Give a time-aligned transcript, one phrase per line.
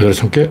[0.00, 0.50] 기다려 참게.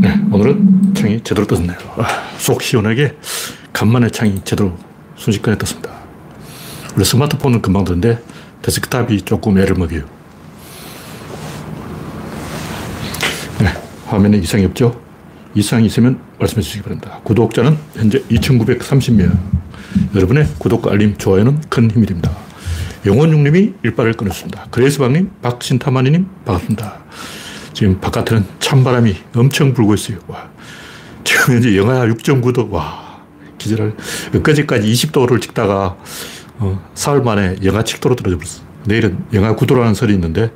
[0.00, 1.76] 네, 오늘은 창이 제대로 떴네요.
[1.96, 2.06] 아,
[2.38, 3.16] 속 시원하게
[3.72, 4.78] 간만에 창이 제대로
[5.16, 5.90] 순식간에 떴습니다.
[6.92, 8.22] 원래 스마트폰은 금방 뜨는데
[8.62, 10.04] 데스크탑이 조금 애를 먹여요.
[13.58, 13.66] 네,
[14.06, 15.00] 화면에 이상이 없죠?
[15.56, 17.18] 이상이 있으면 말씀해 주시기 바랍니다.
[17.24, 19.36] 구독자는 현재 2,930명.
[20.14, 22.47] 여러분의 구독과 알림, 좋아요는 큰 힘이 됩니다.
[23.08, 24.66] 영원육님이 일발을 끊었습니다.
[24.70, 26.98] 그레이스방님, 박신타마니님, 반갑습니다.
[27.72, 30.18] 지금 바깥에는 찬바람이 엄청 불고 있어요.
[30.26, 30.50] 와.
[31.24, 33.22] 지금 현재 영하 6.9도, 와.
[33.56, 33.94] 기절할.
[34.34, 35.96] 엊그제까지 20도를 찍다가,
[36.58, 38.62] 어, 사흘 만에 영하 7도로 떨어져 버렸어.
[38.84, 40.50] 내일은 영하 9도라는 설이 있는데,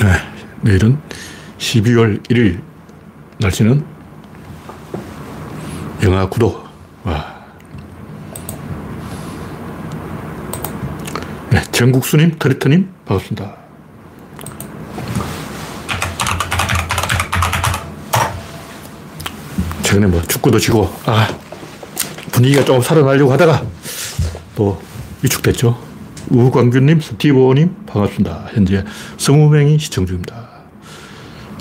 [0.00, 0.12] 네,
[0.62, 0.98] 내일은
[1.74, 2.60] 12월 1일
[3.38, 3.84] 날씨는
[6.04, 6.62] 영하 9도.
[7.02, 7.34] 와.
[11.50, 13.56] 네, 전국수님, 트리트님, 반갑습니다.
[19.82, 21.28] 최근에 뭐 축구도 지고, 아,
[22.30, 23.64] 분위기가 좀 살아나려고 하다가
[24.54, 24.80] 또
[25.22, 25.76] 위축됐죠.
[26.30, 28.46] 우광규님, 스티브님, 반갑습니다.
[28.52, 28.84] 현재
[29.16, 30.43] 20명이 시청 중입니다.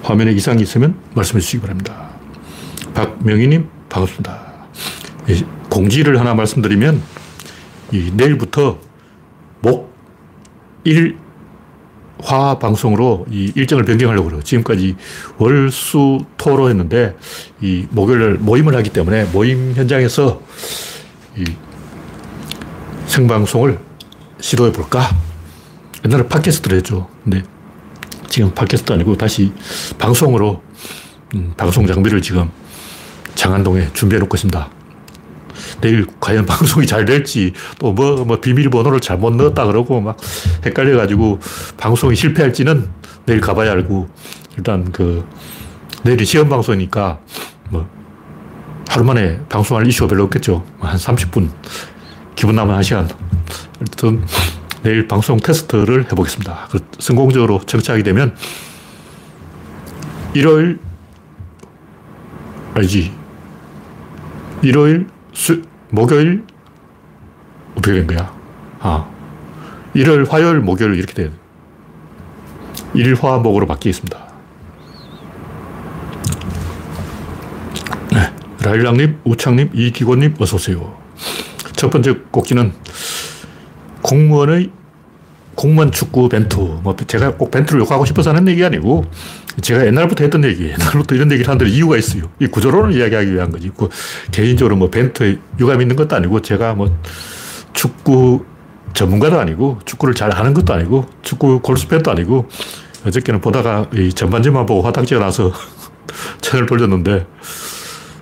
[0.03, 2.09] 화면에 이상이 있으면 말씀해 주시기 바랍니다.
[2.93, 4.53] 박명희님, 반갑습니다.
[5.69, 7.01] 공지를 하나 말씀드리면,
[8.13, 8.77] 내일부터
[9.61, 9.93] 목,
[10.83, 11.17] 일,
[12.19, 14.43] 화 방송으로 이 일정을 변경하려고 그래요.
[14.43, 14.95] 지금까지
[15.37, 17.15] 월, 수, 토로 했는데,
[17.61, 20.41] 이 목요일 모임을 하기 때문에 모임 현장에서
[21.37, 21.45] 이
[23.07, 23.79] 생방송을
[24.39, 25.09] 시도해 볼까?
[26.05, 27.07] 옛날에 팟캐스트를 했죠.
[27.23, 27.43] 근데
[28.33, 29.53] 지금 팟캐스트 아니고 다시
[29.99, 30.63] 방송으로
[31.35, 32.49] 음, 방송 장비를 지금
[33.35, 34.69] 장안동에 준비해 놓고 있습니다.
[35.81, 40.17] 내일 과연 방송이 잘 될지 또 뭐, 뭐 비밀번호를 잘못 넣었다 그러고 막
[40.65, 41.39] 헷갈려 가지고
[41.77, 42.89] 방송이 실패할지는
[43.27, 44.09] 내일 가봐야 알고
[44.57, 45.23] 일단 그
[46.01, 47.19] 내일이 시험 방송이니까
[47.69, 47.87] 뭐
[48.89, 50.65] 하루 만에 방송할 이슈가 별로 없겠죠.
[50.79, 51.51] 한 30분
[52.33, 53.15] 기분 나면 1시간
[53.79, 54.25] 어쨌든
[54.83, 56.67] 내일 방송 테스트를 해보겠습니다.
[56.69, 58.35] 그 성공적으로 정착하게 되면
[60.33, 60.79] 일요일
[62.75, 63.13] 아니지
[64.61, 66.43] 일요일 수 목요일
[67.71, 68.33] 어떻게 된 거야?
[68.79, 69.09] 아
[69.93, 71.31] 일요일 화요일 목요일 이렇게 돼
[72.93, 74.33] 일화목으로 바뀌겠습니다.
[78.11, 78.33] 네.
[78.61, 80.97] 라일락님, 우창님, 이기곤님 어서 오세요.
[81.73, 82.73] 첫 번째 꼭지는
[84.03, 84.69] 공무원의
[85.55, 86.81] 공무원 축구 벤투.
[86.83, 89.05] 뭐 제가 꼭 벤투를 욕하고 싶어서 하는 얘기 아니고
[89.61, 92.23] 제가 옛날부터 했던 얘기, 옛날부터 이런 얘기를 하는 이유가 있어요.
[92.39, 93.71] 이 구조론을 이야기하기 위한 거지.
[93.75, 93.89] 그
[94.31, 96.95] 개인적으로 뭐 벤투에 유감 있는 것도 아니고 제가 뭐
[97.73, 98.45] 축구
[98.93, 102.47] 전문가도 아니고 축구를 잘 하는 것도 아니고 축구 골수팬도 아니고
[103.05, 105.51] 어저께는 보다가 이 전반전만 보고 화딱지가 나서
[106.41, 107.25] 채널 돌렸는데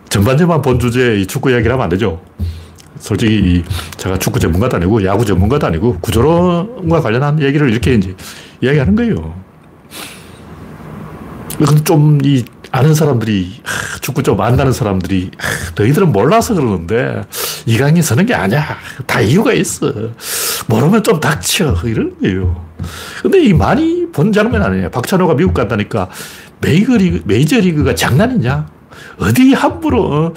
[0.10, 2.22] 전반전만 본 주제에 이 축구 이야기를 하면 안 되죠.
[3.02, 3.64] 솔직히
[3.98, 8.16] 제가 축구 전문가도 아니고 야구 전문가도 아니고 구조론과 관련한 얘기를 이렇게 이제
[8.62, 9.34] 이야기하는 거예요.
[11.84, 13.62] 좀이 아는 사람들이
[14.02, 15.32] 축구 좀 안다는 사람들이
[15.76, 17.24] 너희들은 몰라서 그러는데
[17.66, 18.78] 이강인 서는 게 아니야.
[19.06, 19.92] 다 이유가 있어.
[20.68, 21.76] 모르면 좀 닥쳐.
[21.84, 22.66] 이런 거예요.
[23.22, 24.90] 근데 이 많이 본 장면 아니에요.
[24.90, 26.10] 박찬호가 미국 간다니까
[26.62, 28.68] 메이저리그, 메이저리그가 장난이냐?
[29.20, 30.34] 어디 함부로 어?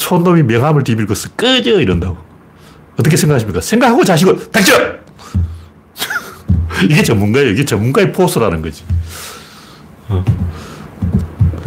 [0.00, 2.16] 촌놈이 명함을 뒤밀고 꺼져 이런다고.
[2.98, 3.60] 어떻게 생각하십니까?
[3.60, 4.72] 생각하고 자시고 닥쳐!
[6.88, 7.50] 이게 전문가예요.
[7.50, 8.82] 이게 전문가의 포스라는 거지.
[10.08, 10.24] 어.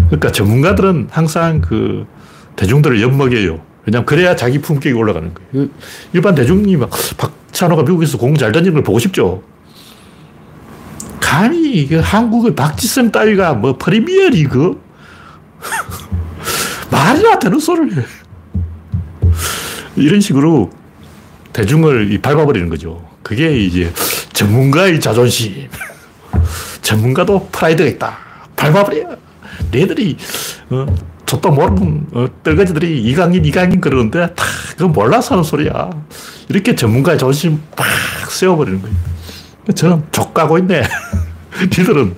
[0.08, 2.08] 그러니까 전문가들은 항상 그
[2.56, 3.62] 대중들을 엿먹여요.
[3.86, 5.50] 왜냐면 그래야 자기 품격이 올라가는 거예요.
[5.52, 5.72] 그
[6.14, 9.44] 일반 대중이 막 박찬호가 미국에서 공 잘 던지는 걸 보고 싶죠.
[11.20, 14.82] 감히 한국의 박지성 따위가 뭐 프리미어 리그?
[16.92, 18.06] 말이나 되는 소리를 해.
[19.96, 20.72] 이런 식으로
[21.54, 23.08] 대중을 밟아버리는 거죠.
[23.22, 23.92] 그게 이제
[24.34, 25.68] 전문가의 자존심.
[26.82, 28.18] 전문가도 프라이드가 있다.
[28.56, 29.16] 밟아버려.
[29.72, 30.18] 너희들이,
[30.72, 30.86] 어,
[31.26, 35.90] 저도 모르는 어, 떨거지들이 이강인, 이강인 그러는데 다 그거 몰라서 하는 소리야.
[36.50, 37.86] 이렇게 전문가의 자존심 팍
[38.30, 38.96] 세워버리는 거예요.
[39.76, 40.84] 저는 족가고 있네.
[41.64, 42.16] 니들은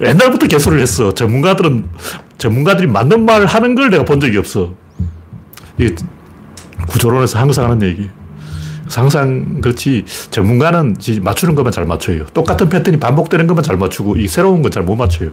[0.00, 1.14] 옛날부터 개소를 했어.
[1.14, 1.88] 전문가들은,
[2.36, 4.74] 전문가들이 맞는 말을 하는 걸 내가 본 적이 없어.
[6.82, 8.08] 이 구조론에서 항상 하는 얘기.
[8.90, 12.26] 항상 그렇지 전문가는 맞추는 것만 잘 맞춰요.
[12.26, 15.30] 똑같은 패턴이 반복되는 것만 잘 맞추고 이 새로운 건 잘 못 맞춰요.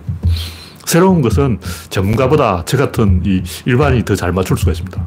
[0.85, 1.59] 새로운 것은
[1.89, 5.05] 전문가보다 저 같은 이 일반인이 더 잘 맞출 수가 있습니다.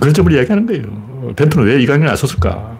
[0.00, 1.34] 그런 점을 이야기하는 거예요.
[1.36, 2.76] 벤투는 왜 이 강연을 안 썼을까?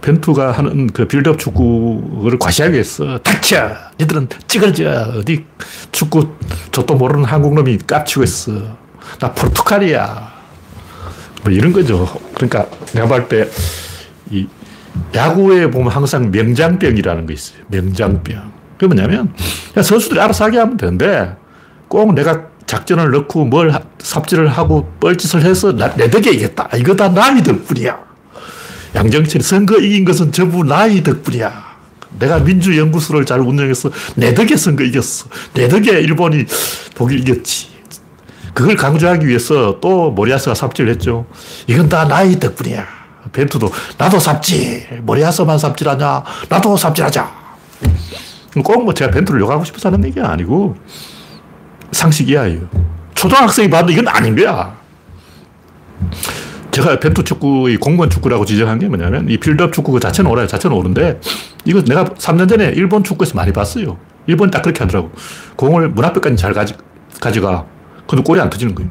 [0.00, 3.70] 벤투가 하는 그 빌드업 축구를 과시하기 위해서 닥쳐!
[3.98, 5.12] 니들은 찌그러져!
[5.18, 5.44] 어디
[5.92, 6.28] 축구
[6.70, 8.52] 저도 모르는 한국 놈이 깝치고 있어.
[9.18, 10.35] 나 포르투갈이야.
[11.46, 12.06] 뭐 이런 거죠.
[12.34, 13.48] 그러니까 내가 볼 때
[14.30, 14.46] 이
[15.14, 17.58] 야구에 보면 항상 명장병이라는 게 있어요.
[17.68, 18.52] 명장병.
[18.76, 19.32] 그게 뭐냐면
[19.74, 21.36] 선수들이 알아서 하게 하면 되는데
[21.86, 26.70] 꼭 내가 작전을 넣고 뭘 삽질을 하고 뻘짓을 해서 나, 내 덕에 이겼다.
[26.76, 27.96] 이거 다 나의 덕분이야.
[28.96, 31.76] 양정철이 선거 이긴 것은 전부 나의 덕분이야.
[32.18, 35.26] 내가 민주연구소를 잘 운영해서 내 덕에 선거 이겼어.
[35.54, 36.44] 내 덕에 일본이
[36.96, 37.68] 독일 이겼지.
[38.56, 41.26] 그걸 강조하기 위해서 또 모리아스가 삽질을 했죠.
[41.66, 42.86] 이건 다 나의 덕분이야.
[43.30, 45.02] 벤투도 나도 삽질.
[45.02, 46.24] 모리아스만 삽질하냐.
[46.48, 47.30] 나도 삽질하자.
[48.64, 50.74] 꼭 뭐 제가 벤투를 욕하고 싶어서 하는 얘기가 아니고
[51.92, 52.66] 상식 이하예요.
[53.14, 54.74] 초등학생이 봐도 이건 아닌 거야.
[56.70, 60.46] 제가 벤투 축구의 공무원 축구라고 지적한 게 뭐냐면 이 빌드업 축구 그 자체는 옳아요.
[60.46, 61.20] 자체는 옳은데
[61.66, 63.98] 이거 내가 3년 전에 일본 축구에서 많이 봤어요.
[64.26, 65.10] 일본이 딱 그렇게 하더라고.
[65.56, 66.72] 공을 문 앞에까지 잘 가지,
[67.20, 67.66] 가져가.
[68.06, 68.90] 근데 골이 안 터지는 거예요.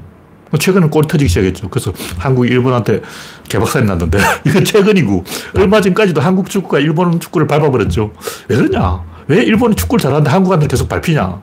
[0.59, 1.69] 최근은 골이 터지기 시작했죠.
[1.69, 3.01] 그래서 한국이 일본한테
[3.49, 5.23] 개박살이 났는데 이건 최근이고
[5.57, 8.13] 얼마 전까지도 한국 축구가 일본 축구를 밟아버렸죠.
[8.47, 9.01] 왜 그러냐?
[9.27, 11.41] 왜 일본이 축구를 잘하는데 한국한테 계속 밟히냐?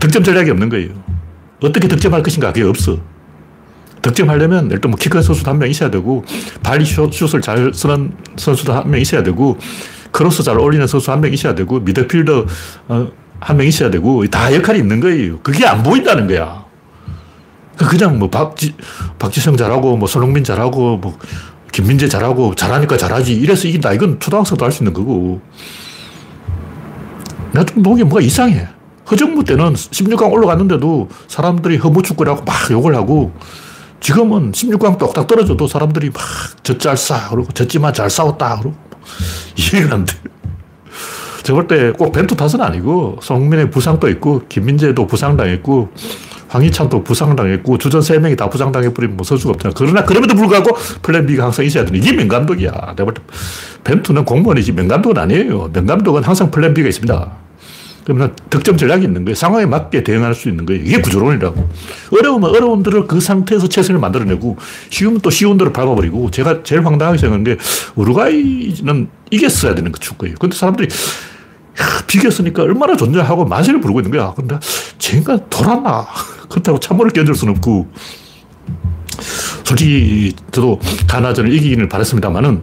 [0.00, 0.90] 득점 전략이 없는 거예요.
[1.62, 2.98] 어떻게 득점할 것인가 그게 없어.
[4.02, 6.24] 득점하려면 일단 뭐 키큰 선수도 한 명 있어야 되고
[6.62, 9.56] 발리 슛을 잘 쓰는 선수도 한 명 있어야 되고
[10.12, 12.46] 크로스 잘 올리는 선수 한 명 있어야 되고 미드필더
[12.88, 13.08] 어,
[13.40, 15.38] 한 명 있어야 되고 다 역할이 있는 거예요.
[15.40, 16.64] 그게 안 보인다는 거야.
[17.76, 18.74] 그냥 뭐 박지,
[19.18, 21.18] 박지성 잘하고 뭐 손흥민 잘하고 뭐
[21.72, 23.92] 김민재 잘하고 잘하니까 잘하지 이래서 이긴다.
[23.92, 25.40] 이건 초등학생도 할 수 있는 거고.
[27.52, 28.68] 내가 좀 보기에 뭐가 이상해.
[29.10, 33.32] 허정무 때는 16강 올라갔는데도 사람들이 허무축구라고 막 욕을 하고
[34.00, 36.22] 지금은 16강 똑딱 떨어져도 사람들이 막
[36.64, 38.74] 졌잘싸 그러고 졌지만 잘 싸웠다 그러고
[39.56, 40.14] 이해가 안 돼.
[41.46, 45.90] 저 볼 때 꼭 벤투 탓은 아니고 손흥민의 부상도 있고 김민재도 부상당했고
[46.48, 49.74] 황희찬도 부상당했고 주전 3명이 다 부상당해버리면 뭐 선수가 없잖아.
[49.76, 52.70] 그러나 그럼에도 불구하고 플랜 B가 항상 있어야 되는 이게 명감독이야.
[52.70, 53.22] 내가 볼 때
[53.84, 55.70] 벤투는 공무원이지 명감독은 아니에요.
[55.72, 57.30] 명감독은 항상 플랜 B가 있습니다.
[58.04, 59.34] 그러면 득점 전략이 있는 거예요.
[59.34, 60.82] 상황에 맞게 대응할 수 있는 거예요.
[60.82, 61.68] 이게 구조론이라고.
[62.12, 64.56] 어려우면 대로 그 상태에서 최선을 만들어내고
[64.90, 67.56] 쉬우면 또 쉬운 대로 밟아버리고 제가 제일 황당하게 생각하는 게
[67.96, 70.36] 우루과이는 이겼어야 되는 그 축구예요.
[70.38, 70.88] 근데 사람들이
[72.06, 74.32] 비겼으니까 얼마나 좋냐 하고 만세를 부르고 있는 거야.
[74.34, 74.58] 근데
[74.98, 76.06] 쟤가 돌았나.
[76.48, 77.88] 그렇다고 참모를 견딜 수는 없고.
[79.64, 80.78] 솔직히 저도
[81.08, 82.62] 가나전을 이기기를 바랬습니다만은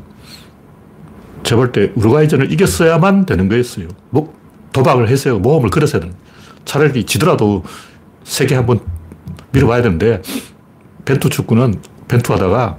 [1.43, 3.87] 제가 볼때 우루과이전을 이겼어야만 되는 거였어요.
[4.09, 4.33] 뭐
[4.71, 5.39] 도박을 했어요.
[5.39, 6.15] 모험을 걸었어야 되는
[6.65, 7.63] 차라리 지더라도
[8.23, 8.79] 세계 한번
[9.51, 10.21] 밀어봐야 되는데
[11.05, 12.77] 벤투 축구는 벤투 하다가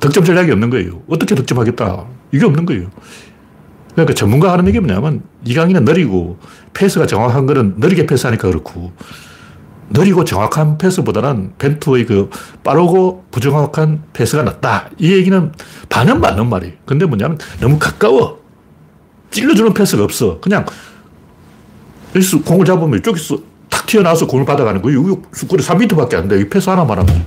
[0.00, 1.02] 득점 전략이 없는 거예요.
[1.08, 2.06] 어떻게 득점하겠다.
[2.32, 2.88] 이게 없는 거예요.
[4.04, 6.38] 그러니까 전문가 하는 얘기 뭐냐면 이강인은 느리고
[6.72, 8.92] 패스가 정확한 거는 느리게 패스하니까 그렇고
[9.90, 12.30] 느리고 정확한 패스보다는 벤투의 그
[12.62, 14.90] 빠르고 부정확한 패스가 낫다.
[14.98, 15.52] 이 얘기는
[15.88, 16.74] 반은 맞는 말이에요.
[16.84, 18.40] 근데 뭐냐면 너무 가까워.
[19.30, 20.38] 찔러주는 패스가 없어.
[20.40, 20.64] 그냥
[22.14, 23.38] 여기서 공을 잡으면 이쪽에서
[23.68, 25.00] 탁 튀어나와서 공을 받아가는 거예요.
[25.00, 26.40] 여기 거리 3m밖에 안 돼.
[26.40, 27.26] 이 패스 하나만 하면.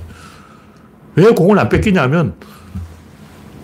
[1.16, 2.36] 왜 공을 안 뺏기냐면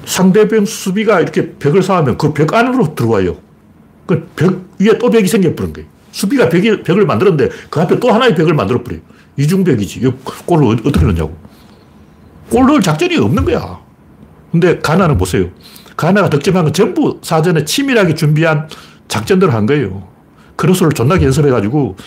[0.08, 3.36] 상대방 수비가 이렇게 벽을 쌓으면 그 벽 안으로 들어와요.
[4.06, 5.90] 그 벽 위에 또 벽이 생겨버린 거예요.
[6.12, 9.02] 수비가 벽이, 벽을 만들었는데 그 앞에 또 하나의 벽을 만들어버려요.
[9.36, 10.00] 이중벽이지.
[10.00, 10.12] 이
[10.46, 11.36] 골을 어떻게 넣냐고.
[12.50, 13.80] 골 넣을 작전이 없는 거야.
[14.52, 15.50] 근데 가나는 보세요.
[15.98, 18.70] 가나가 득점한 건 전부 사전에 치밀하게 준비한
[19.10, 20.08] 작전대로 한 거예요.
[20.56, 21.98] 크로스를 존나게 연습해가지고,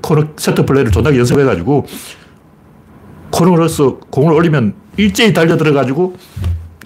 [0.00, 1.86] 코너 세트 플레이를 존나게 연습해가지고,
[3.30, 6.16] 코너로서 공을 올리면 일제히 달려들어가지고,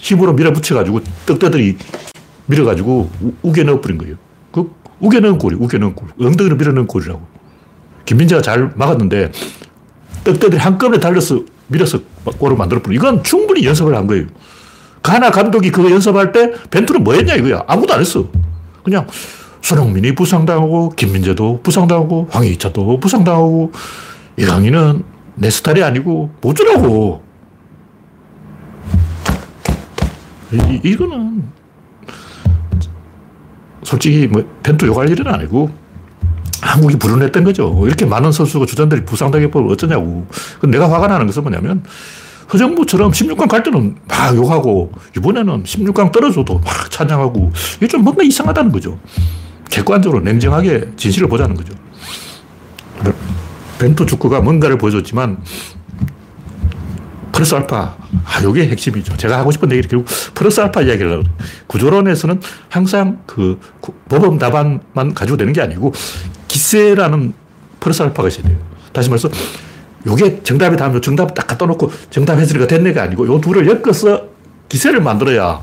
[0.02, 1.78] 힘으로 밀어붙여가지고, 떡대들이
[2.47, 3.11] 밀어가지고,
[3.42, 4.16] 우, 겨 넣어버린 거예요.
[4.50, 6.09] 그, 우겨 넣은 골이, 우겨 넣은 골.
[6.21, 7.23] 엉덩이로 밀어 넣은 골이라고.
[8.04, 9.30] 김민재가 잘 막았는데,
[10.25, 12.00] 떡대들이 한꺼번에 달려서 밀어서
[12.38, 14.26] 골을 만들어버린 이건 충분히 연습을 한 거예요.
[15.02, 17.64] 가나 감독이 그거 연습할 때 벤투는 뭐 했냐 이거야.
[17.66, 18.28] 아무도 안 했어.
[18.85, 19.06] 그냥
[19.62, 23.73] 손흥민이 부상당하고 김민재도 부상당하고 황희찬도 부상당하고
[24.37, 25.02] 이강인은
[25.37, 27.23] 내 스타일이 아니고 못 주라고.
[30.52, 31.44] 이, 이거는
[33.82, 35.71] 솔직히 뭐 벤투 욕할 일은 아니고
[36.61, 37.82] 한국이 불운했던 거죠.
[37.87, 40.26] 이렇게 많은 선수가 주전들이 부상당해버리면 어쩌냐고.
[40.62, 41.82] 내가 화가 나는 것은 뭐냐면
[42.52, 48.71] 허정무처럼 16강 갈 때는 막 욕하고 이번에는 16강 떨어져도 막 찬양하고 이게 좀 뭔가 이상하다는
[48.71, 48.99] 거죠.
[49.71, 51.75] 객관적으로 냉정하게 진실을 보자는 거죠.
[53.78, 55.38] 벤투 축구가 뭔가를 보여줬지만
[57.33, 57.97] 플러스 알파.
[58.25, 59.17] 아, 요게 핵심이죠.
[59.17, 61.23] 제가 하고 싶은 얘기를 결국 플러스 알파 이야기를 하고
[61.67, 63.59] 구조론에서는 항상 그
[64.09, 65.93] 모범 답안만 가지고 되는 게 아니고
[66.49, 67.33] 기세라는
[67.81, 68.59] 플러스 알파가 있어야 돼요.
[68.93, 69.31] 다시 말해서
[70.07, 74.25] 요게 정답이 다음 정답 딱 갖다 놓고 정답 해설이가 됐네가 아니고 요 둘을 엮어서
[74.69, 75.61] 기세를 만들어야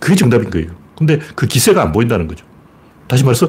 [0.00, 0.70] 그게 정답인 거예요.
[0.96, 2.44] 근데 그 기세가 안 보인다는 거죠.
[3.06, 3.48] 다시 말해서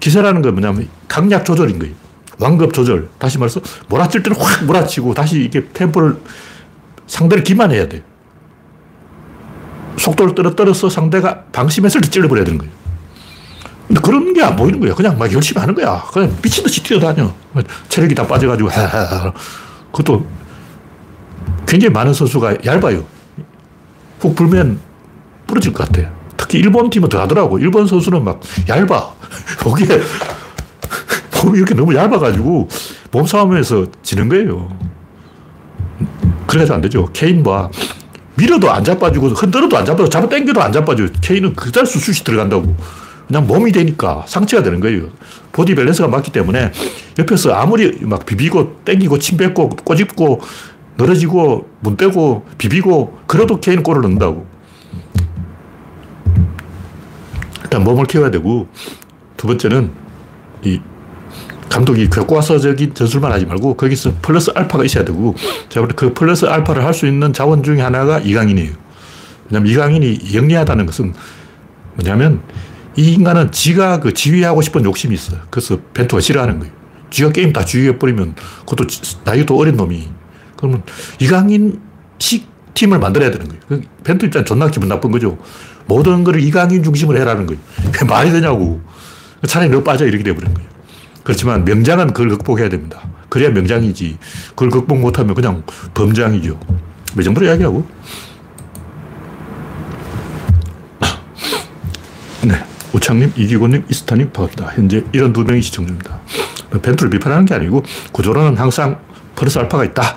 [0.00, 1.94] 기세라는 건 뭐냐면 강약 조절인 거예요.
[2.38, 3.08] 완급 조절.
[3.18, 6.16] 다시 말해서 몰아칠 때는 확 몰아치고 다시 이게 템포를
[7.06, 8.02] 상대를 기만해야 돼.
[9.98, 12.72] 속도를 떨어뜨려서 상대가 방심했을 때 찔러버려야 되는 거예요.
[13.86, 14.94] 근데 그런 게 안 보이는 거예요.
[14.94, 16.02] 그냥 막 열심히 하는 거야.
[16.12, 17.32] 그냥 미친 듯이 뛰어다녀.
[17.88, 18.68] 체력이 다 빠져가지고.
[19.92, 20.26] 그것도
[21.66, 23.04] 굉장히 많은 선수가 얇아요.
[24.20, 24.80] 훅 불면
[25.46, 26.12] 부러질 것 같아요.
[26.36, 27.58] 특히 일본 팀은 더 하더라고.
[27.58, 29.14] 일본 선수는 막 얇아.
[29.60, 30.00] 거기에
[31.44, 32.68] 몸이 이렇게 너무 얇아가지고
[33.10, 34.76] 몸싸움에서 지는 거예요.
[36.46, 37.08] 그래서 안 되죠.
[37.12, 37.68] 케인 봐.
[38.36, 41.08] 밀어도 안 자빠지고 흔들어도 안 자빠지고 잡아 당겨도 안 자빠져요.
[41.20, 42.74] 케인은 그달 수슛이 들어간다고.
[43.26, 45.08] 그냥 몸이 되니까 상체가 되는 거예요.
[45.52, 46.72] 보디 밸런스가 맞기 때문에
[47.18, 50.40] 옆에서 아무리 막 비비고 땡기고 침 뱉고 꼬집고
[50.98, 54.46] 늘어지고 문 떼고 비비고 그래도 케인은 골을 넣는다고.
[57.62, 58.68] 일단 몸을 키워야 되고
[59.36, 59.90] 두 번째는
[60.64, 60.80] 이
[61.68, 65.34] 감독이 교과서적인 전술만 하지 말고 거기서 플러스 알파가 있어야 되고
[65.68, 68.72] 제가 그 플러스 알파를 할 수 있는 자원 중에 하나가 이강인이에요.
[69.50, 71.14] 왜냐면 이강인이 영리하다는 것은
[71.96, 72.42] 뭐냐면
[72.96, 75.40] 이 인간은 지가 그 지휘하고 싶은 욕심이 있어요.
[75.50, 76.72] 그래서 벤투가 싫어하는 거예요.
[77.10, 78.86] 지가 게임 다 지휘해버리면 그것도
[79.24, 80.08] 나이도 어린 놈이.
[80.56, 80.82] 그러면
[81.20, 83.62] 이강인식 팀을 만들어야 되는 거예요.
[83.68, 85.38] 그 벤투 입장 존나 기분 나쁜 거죠.
[85.86, 87.60] 모든 걸 이강인 중심으로 해라는 거예요.
[88.08, 88.80] 말이 되냐고.
[89.46, 90.68] 차라리 너 빠져 이렇게 돼버린 거예요.
[91.24, 93.00] 그렇지만 명장은 그걸 극복해야 됩니다.
[93.28, 94.18] 그래야 명장이지.
[94.50, 95.62] 그걸 극복 못하면 그냥
[95.94, 96.60] 범장이죠.
[97.18, 97.86] 이 정도로 이야기하고.
[102.44, 102.64] 네.
[102.92, 104.76] 우창님, 이기곤님, 이스타님, 반갑습니다.
[104.76, 106.20] 현재 이런 두 명이 시청 중입니다.
[106.80, 109.00] 벤투를 비판하는 게 아니고 구조론은 항상
[109.34, 110.16] 플러스 알파가 있다.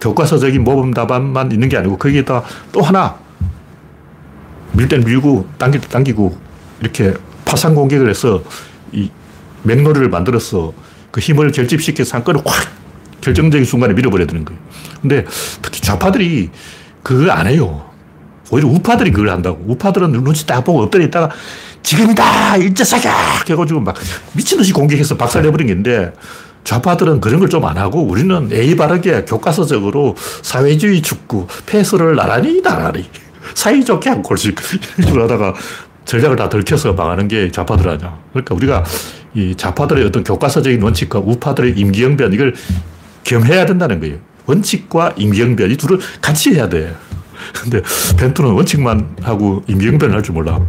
[0.00, 2.42] 교과서적인 모범 답안만 있는 게 아니고 거기에다
[2.72, 3.16] 또 하나
[4.72, 6.36] 밀 때는 밀고 당길 때 당기고
[6.80, 8.42] 이렇게 파상 공격을 해서
[8.92, 9.10] 이
[9.62, 10.72] 맥놀이를 만들어서
[11.10, 12.70] 그 힘을 결집시켜 상권을 확
[13.20, 14.60] 결정적인 순간에 밀어버려야 되는 거예요.
[15.00, 15.24] 근데
[15.60, 16.50] 특히 좌파들이
[17.02, 17.84] 그걸 안 해요.
[18.50, 19.62] 오히려 우파들이 그걸 한다고.
[19.66, 21.30] 우파들은 눈치 딱 보고 엎드려 있다가
[21.82, 22.56] 지금이다!
[22.58, 23.10] 일제사격!
[23.48, 23.96] 해가지고 막
[24.34, 26.12] 미친듯이 공격해서 박살내버린 게 있는데
[26.64, 33.08] 좌파들은 그런 걸 좀 안 하고 우리는 예의 바르게 교과서적으로 사회주의 축구, 패스를 나란히 나란히
[33.54, 34.54] 사이좋게 한 골씩
[34.98, 35.54] 이런 식으로 하다가
[36.04, 38.16] 전략을 다 들켜서 망하는 게 좌파들 아니야.
[38.32, 38.84] 그러니까 우리가
[39.34, 42.54] 이 좌파들의 어떤 교과서적인 원칙과 우파들의 임기응변 이걸
[43.24, 44.16] 겸해야 된다는 거예요.
[44.46, 46.94] 원칙과 임기응변 이 둘을 같이 해야 돼.
[47.54, 47.82] 근데
[48.18, 50.60] 벤투는 원칙만 하고 임기응변을 할 줄 몰라.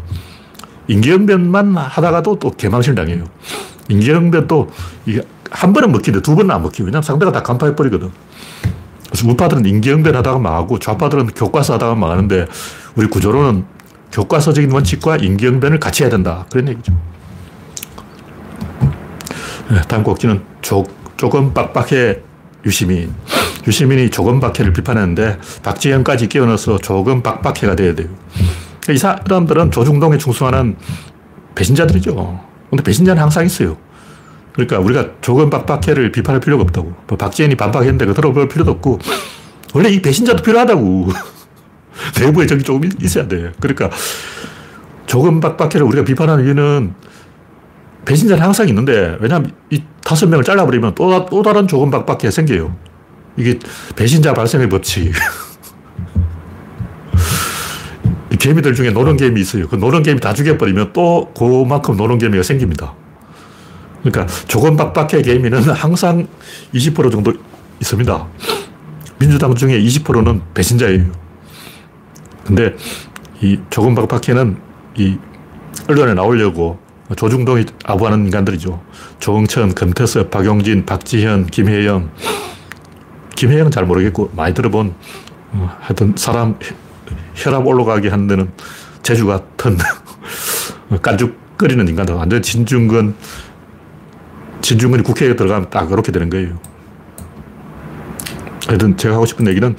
[0.88, 3.25] 임기응변만 하다가도 또 개망실 당해요.
[3.89, 4.70] 임기응변도
[5.51, 8.10] 한 번은 먹히는데 두 번은 안 먹히고 왜냐면 상대가 다 간파해버리거든.
[9.10, 12.48] 그래서 우파들은 임기응변 하다가 망하고 좌파들은 교과서 하다가 망하는데
[12.96, 13.65] 우리 구조로는
[14.12, 16.46] 교과서적인 원칙과 임기응변을 같이 해야 된다.
[16.51, 16.93] 그런 얘기죠.
[19.70, 20.84] 네, 다음 곡지는 조,
[21.17, 22.20] 조금 빡빡해
[22.65, 23.13] 유시민.
[23.65, 28.10] 유시민이 조금 박해를 비판했는데 박지현까지 끼워넣어서 조금 빡빡해가 돼야 돼요.
[28.89, 30.75] 이 사람들은 조중동에 충성하는
[31.55, 32.39] 배신자들이죠.
[32.70, 33.77] 근데 배신자는 항상 있어요.
[34.53, 36.93] 그러니까 우리가 조금 빡빡해를 비판할 필요가 없다고.
[37.08, 39.00] 뭐 박지현이 반박했는데 그 들어볼 필요도 없고
[39.74, 41.10] 원래 이 배신자도 필요하다고.
[42.20, 43.51] 내부에 적이 조금 있어야 돼.
[43.60, 43.89] 그러니까
[45.05, 46.93] 조금 빡빡해를 우리가 비판하는 이유는
[48.05, 52.75] 배신자는 항상 있는데, 왜냐하면 이 다섯 명을 잘라버리면 또, 또 다른 빡빡해 생겨요.
[53.38, 53.57] 이게
[53.95, 55.13] 배신자 발생의 법칙.
[58.43, 59.67] 개미들 중에 노는 개미 있어요.
[59.69, 62.93] 그 노는 개미 다 죽여버리면 또 그만큼 노는 개미가 생깁니다.
[64.03, 64.27] 그러니까
[64.75, 66.27] 빡빡해 개미는 항상
[66.74, 67.33] 20% 정도
[67.79, 68.27] 있습니다.
[69.17, 71.05] 민주당 중에 20%는 배신자예요.
[72.43, 72.75] 근데
[73.41, 74.57] 이 조금 빡빡해는
[74.98, 75.17] 이
[75.88, 76.82] 언론에 나오려고
[77.15, 78.82] 조중동이 아부하는 인간들이죠.
[79.20, 82.10] 조응천, 금태섭, 박용진, 박지현, 김혜영.
[83.36, 84.93] 김혜영은 잘 모르겠고 많이 들어본
[85.53, 86.58] 어, 하여튼 사람
[87.36, 88.51] 혈압 올라가게 하는 데는
[89.01, 89.77] 재주 같은
[91.01, 92.15] 깐죽거리는 인간들.
[92.15, 93.15] 완전 진중근,
[94.62, 96.58] 진중근이 국회에 들어가면 딱 그렇게 되는 거예요.
[98.67, 99.75] 하여튼 제가 하고 싶은 얘기는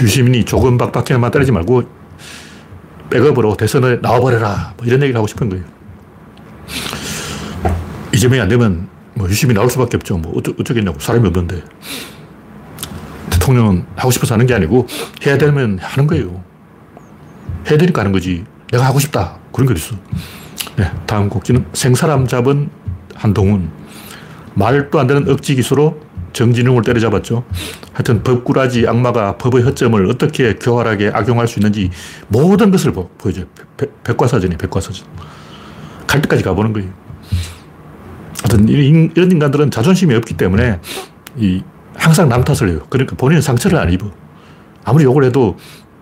[0.00, 1.82] 유시민이 조금 박박해만 때리지 말고
[3.12, 4.74] 백업으로 대선에 나와버려라.
[4.78, 5.64] 뭐 이런 얘기를 하고 싶은 거예요.
[8.14, 10.16] 이재명이 안 되면 뭐 유심히 나올 수밖에 없죠.
[10.16, 10.98] 뭐 어쩌, 어쩌겠냐고.
[10.98, 11.62] 사람이 없는데.
[13.30, 14.86] 대통령은 하고 싶어서 하는 게 아니고
[15.26, 16.42] 해야 되면 하는 거예요.
[17.68, 18.44] 해야 되니까 하는 거지.
[18.70, 19.38] 내가 하고 싶다.
[19.52, 19.94] 그런 게 있어.
[20.76, 22.70] 네, 다음 곡지는 생사람 잡은
[23.14, 23.70] 한동훈.
[24.54, 26.00] 말도 안 되는 억지 기수로
[26.32, 27.44] 정진웅을 때려잡았죠.
[27.92, 31.90] 하여튼 법꾸라지 악마가 법의 허점을 어떻게 교활하게 악용할 수 있는지
[32.28, 33.44] 모든 것을 보, 여줘요
[34.04, 35.06] 백과사전이 백과사전.
[36.06, 36.90] 갈 때까지 가보는 거예요.
[38.42, 40.80] 하여튼 이런 인간들은 자존심이 없기 때문에
[41.36, 41.62] 이
[41.94, 42.80] 항상 남 탓을 해요.
[42.90, 44.10] 그러니까 본인은 상처를 안 입어.
[44.84, 45.56] 아무리 욕을 해도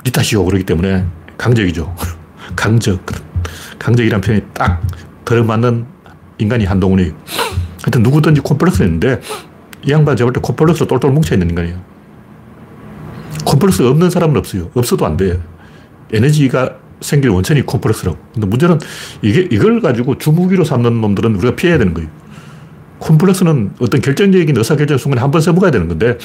[0.04, 0.44] 니 탓이요.
[0.44, 1.04] 그러기 때문에
[1.36, 1.94] 강적이죠.
[2.56, 3.04] 강적.
[3.78, 4.82] 강적이란 표현이 딱
[5.24, 5.86] 들어맞는
[6.38, 7.12] 인간이 한동훈이에요.
[7.82, 9.20] 하여튼 누구든지 콤플렉스 있는데
[9.84, 11.80] 이 양반 제가 볼때 콤플렉스로 똘똘 뭉쳐있는 인간이에요.
[13.46, 14.70] 콤플렉스 없는 사람은 없어요.
[14.74, 15.40] 없어도 안 돼.
[16.12, 18.18] 에너지가 생길 원천이 콤플렉스라고.
[18.34, 18.78] 근데 문제는
[19.22, 22.10] 이게, 이걸 가지고 주무기로 삼는 놈들은 우리가 피해야 되는 거예요.
[22.98, 26.18] 콤플렉스는 어떤 결정적인 의사결정 순간에 한 번 써먹어야 되는 건데,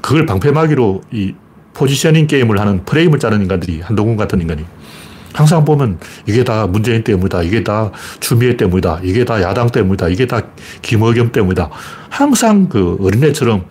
[0.00, 1.34] 그걸 방패막이로 이
[1.74, 4.64] 포지셔닝 게임을 하는 프레임을 짜는 인간들이 한동훈 같은 인간이.
[5.32, 7.42] 항상 보면 이게 다 문재인 때문이다.
[7.42, 9.00] 이게 다 추미애 때문이다.
[9.02, 10.08] 이게 다 야당 때문이다.
[10.08, 10.42] 이게 다
[10.82, 11.70] 김의겸 때문이다.
[12.10, 13.64] 항상 그 어린애처럼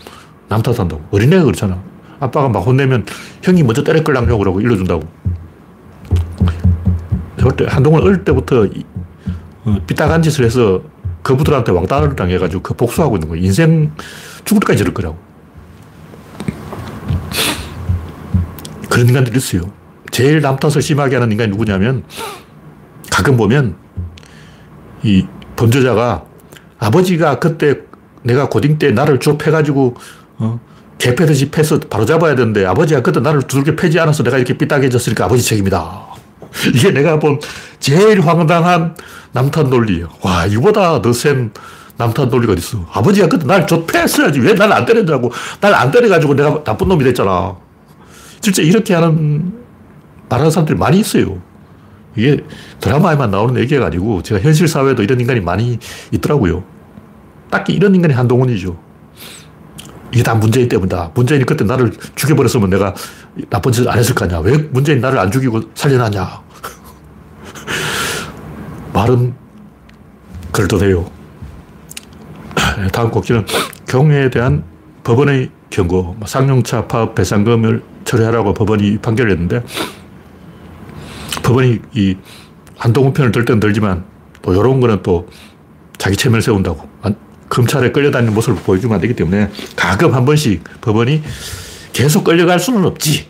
[0.47, 1.01] 남 탓한다고.
[1.11, 1.81] 어린애가 그렇잖아.
[2.19, 3.05] 아빠가 막 혼내면
[3.43, 4.37] 형이 먼저 때릴 걸랑요.
[4.37, 5.03] 그러고 일러준다고.
[7.39, 8.67] 절대 한동안 어릴 때부터
[9.63, 10.81] 어, 삐딱한 짓을 해서
[11.23, 13.43] 그부들한테 왕따를 당해가지고 그 복수하고 있는 거예요.
[13.43, 13.91] 인생
[14.45, 15.17] 죽을 때까지 저럴 거라고.
[18.89, 19.80] 그런 인간들이 있어요.
[20.11, 22.03] 제일 남 탓을 심하게 하는 인간이 누구냐면
[23.09, 23.75] 가끔 보면
[25.03, 25.25] 이
[25.55, 26.23] 범죄자가
[26.79, 27.75] 아버지가 그때
[28.23, 29.95] 내가 고딩 때 나를 쭉 패가지고
[30.37, 30.59] 어,
[30.97, 35.43] 개패듯이 패서 바로 잡아야 되는데 아버지가 그때 나를 두들겨 패지 않아서 내가 이렇게 삐딱해졌으니까 아버지
[35.43, 36.01] 책임이다.
[36.75, 37.39] 이게 내가 본
[37.79, 38.95] 제일 황당한
[39.31, 40.09] 남탓 논리예요.
[40.21, 41.51] 와, 이보다 더 센
[41.97, 42.85] 남탓 논리가 어딨어.
[42.91, 44.39] 아버지가 그때 날좀 패했어야지.
[44.39, 45.31] 왜 날 안 때렸냐고.
[45.59, 47.55] 날 안 때려가지고 내가 나쁜 놈이 됐잖아.
[48.41, 49.60] 실제 이렇게 하는
[50.31, 51.41] 말하는 사람들이 많이 있어요.
[52.15, 52.43] 이게
[52.79, 55.77] 드라마에만 나오는 얘기가 아니고 제가 현실 사회에도 이런 인간이 많이
[56.11, 56.63] 있더라고요.
[57.49, 58.77] 딱히 이런 인간이 한동훈이죠.
[60.13, 61.11] 이게 다 문재인 때문이다.
[61.13, 62.95] 문재인이 그때 나를 죽여버렸으면 내가
[63.49, 64.39] 나쁜 짓을 안 했을 거 아니야.
[64.39, 66.41] 왜 문재인 나를 안 죽이고 살려놨냐.
[68.93, 69.33] 말은
[70.51, 71.09] 그럴듯해요.
[72.91, 73.45] 다음 곡지는
[73.87, 74.63] 경에 대한
[75.03, 76.15] 법원의 경고.
[76.25, 79.63] 쌍용차 파업 배상금을 처리하라고 법원이 판결을 했는데
[81.43, 82.17] 법원이 이
[82.77, 84.03] 한동훈 편을 들 때는 들지만
[84.41, 85.29] 또 이런 거는 또
[85.97, 86.89] 자기 체면을 세운다고.
[87.49, 91.21] 검찰에 끌려다니는 모습을 보여주면 안 되기 때문에 가끔 한 번씩 법원이
[91.91, 93.27] 계속 끌려갈 수는 없지.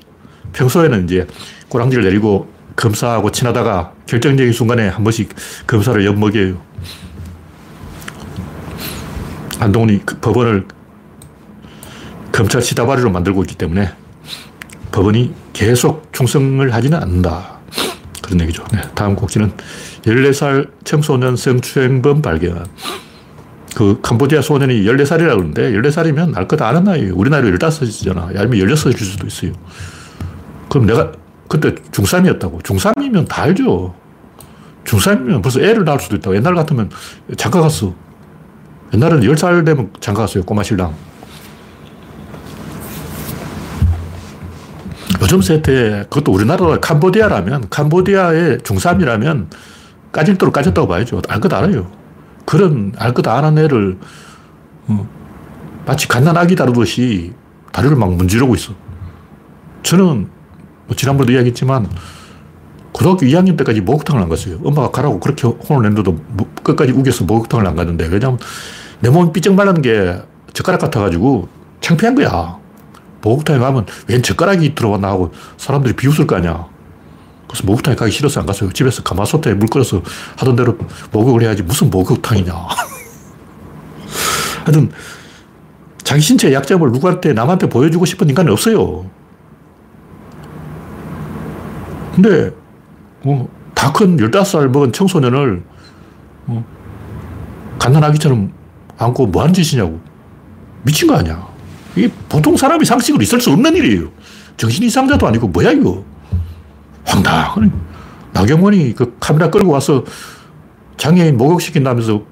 [0.53, 1.27] 평소에는 이제
[1.69, 5.33] 꼬랑지를 내리고 검사하고 친하다가 결정적인 순간에 한 번씩
[5.65, 6.61] 검사를 엿먹여요.
[9.59, 10.67] 한동훈이 그 법원을
[12.31, 13.91] 검찰 시다바리로 만들고 있기 때문에
[14.91, 17.60] 법원이 계속 충성을 하지는 않는다.
[18.31, 18.63] 그런 얘기죠.
[18.71, 19.51] 네, 다음 곡지는
[20.03, 22.65] 14살 청소년 성추행범 발견.
[23.75, 27.13] 그 캄보디아 소년이 14살이라고 그러는데 14살이면 알 것 아는 나이에요.
[27.15, 28.37] 우리 나이로 15이잖아.
[28.37, 29.51] 아니면 16일 수도 있어요.
[30.69, 31.11] 그럼 내가
[31.47, 32.61] 그때 중3이었다고.
[32.63, 33.93] 중3이면 다 알죠.
[34.85, 36.35] 중3이면 벌써 애를 낳을 수도 있다고.
[36.35, 36.89] 옛날 같으면
[37.37, 37.93] 장가 갔어.
[38.93, 40.43] 옛날에는 10살 되면 장가 갔어요.
[40.43, 40.93] 꼬마 신랑.
[45.21, 49.47] 요즘 세대에 그것도 우리나라 캄보디아라면 캄보디아의 중3이라면
[50.11, 51.21] 까질 대로 까졌다고 봐야죠.
[51.29, 51.91] 알 것 알아요.
[52.45, 53.97] 그런 알 것 아는 애를
[54.87, 55.07] 어,
[55.85, 57.33] 마치 갓난아기 다루듯이
[57.71, 58.73] 다리를 막 문지르고 있어.
[59.83, 60.27] 저는
[60.87, 61.87] 뭐 지난번에도 이야기했지만
[62.91, 64.59] 고등학교 2학년 때까지 목욕탕을 안 갔어요.
[64.63, 66.17] 엄마가 가라고 그렇게 혼을 냈는데도
[66.63, 68.37] 끝까지 우겨서 목욕탕을 안 갔는데 왜냐면
[68.99, 70.19] 내 몸이 삐쩍 말라는 게
[70.53, 71.47] 젓가락 같아가지고
[71.79, 72.60] 창피한 거야.
[73.21, 76.67] 목욕탕에 가면 웬 젓가락이 들어왔나 하고 사람들이 비웃을 거 아니야.
[77.47, 78.71] 그래서 목욕탕에 가기 싫어서 안 갔어요.
[78.71, 80.01] 집에서 가마솥에 물 끓여서
[80.37, 80.77] 하던 대로
[81.11, 82.53] 목욕을 해야지 무슨 목욕탕이냐.
[84.63, 84.91] 하여튼
[86.03, 89.09] 자기 신체 약점을 누구한테 남한테 보여주고 싶은 인간은 없어요.
[92.15, 92.51] 근데
[93.23, 95.63] 뭐 다큰 15살 먹은 청소년을
[96.47, 96.65] 어,
[97.79, 98.51] 갓난아기처럼
[98.97, 99.99] 안고 뭐 하는 짓이냐고.
[100.83, 101.50] 미친 거 아니야.
[101.95, 104.09] 이게 보통 사람이 상식으로 있을 수 없는 일이에요.
[104.57, 106.03] 정신 이상자도 아니고 뭐야 이거.
[107.05, 107.69] 황당하네.
[108.33, 110.03] 나경원이 그 카메라 끌고 와서
[110.97, 112.23] 장애인 목욕시킨다면서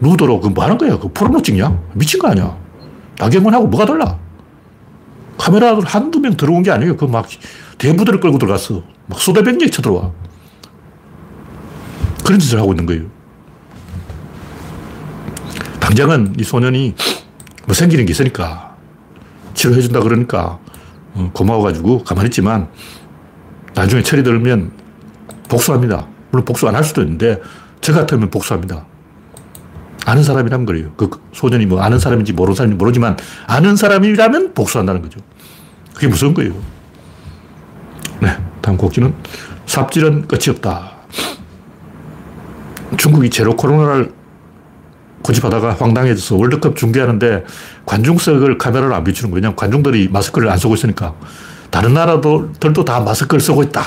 [0.00, 0.98] 누더러 그뭐 하는 거야?
[0.98, 1.78] 그 포르노 찍냐?
[1.94, 2.56] 미친 거 아니야.
[3.18, 4.18] 나경원하고 뭐가 달라?
[5.38, 6.96] 카메라 한두 명 들어온 게 아니에요.
[6.96, 7.26] 그 막
[7.78, 8.82] 대부대를 끌고 들어갔어.
[9.06, 10.10] 막 수백 명이 쳐들어와.
[12.24, 13.04] 그런 짓을 하고 있는 거예요.
[15.80, 16.94] 당장은 이 소년이
[17.66, 18.63] 뭐 생기는 게 있으니까
[19.54, 20.58] 치료해준다 그러니까
[21.14, 22.68] 어, 고마워가지고 가만히 있지만
[23.74, 24.72] 나중에 철이 들면
[25.48, 26.06] 복수합니다.
[26.30, 27.40] 물론 복수 안 할 수도 있는데
[27.80, 28.86] 저 같으면 복수합니다.
[30.06, 30.92] 아는 사람이라면 그래요.
[30.96, 35.20] 그 소년이 뭐 아는 사람인지 모르는 사람인지 모르지만 아는 사람이라면 복수한다는 거죠.
[35.94, 36.52] 그게 무서운 거예요.
[38.20, 38.36] 네.
[38.60, 39.14] 다음 곡지는
[39.66, 40.92] 삽질은 끝이 없다.
[42.96, 44.12] 중국이 제로 코로나를
[45.24, 47.44] 고집하다가 황당해져서 월드컵 중계하는데
[47.86, 49.34] 관중석을 카메라로 안 비추는.
[49.34, 51.14] 왜냐하면 관중들이 마스크를 안 쓰고 있으니까.
[51.70, 53.82] 다른 나라들도 다 마스크를 쓰고 있다.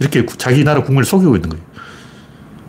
[0.00, 1.64] 이렇게 자기 나라 국민을 속이고 있는 거예요.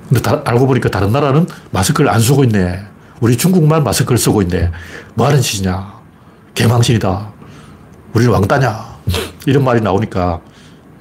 [0.07, 2.85] 근데 다, 알고 보니까 다른 나라는 마스크를 안 쓰고 있네.
[3.21, 4.71] 우리 중국만 마스크를 쓰고 있네.
[5.15, 5.91] 뭐 하는 짓이냐.
[6.53, 7.31] 개망신이다.
[8.13, 8.85] 우리는 왕따냐.
[9.47, 10.39] 이런 말이 나오니까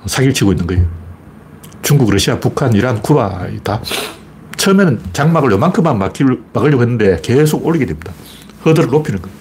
[0.06, 0.86] 사기를 치고 있는 거예요.
[1.82, 3.80] 중국, 러시아, 북한, 이란, 쿠바 다
[4.60, 8.12] 처음에는 장막을 요만큼만 막힐, 막으려고 했는데 계속 올리게 됩니다.
[8.66, 9.34] 허들을 높이는 거예요.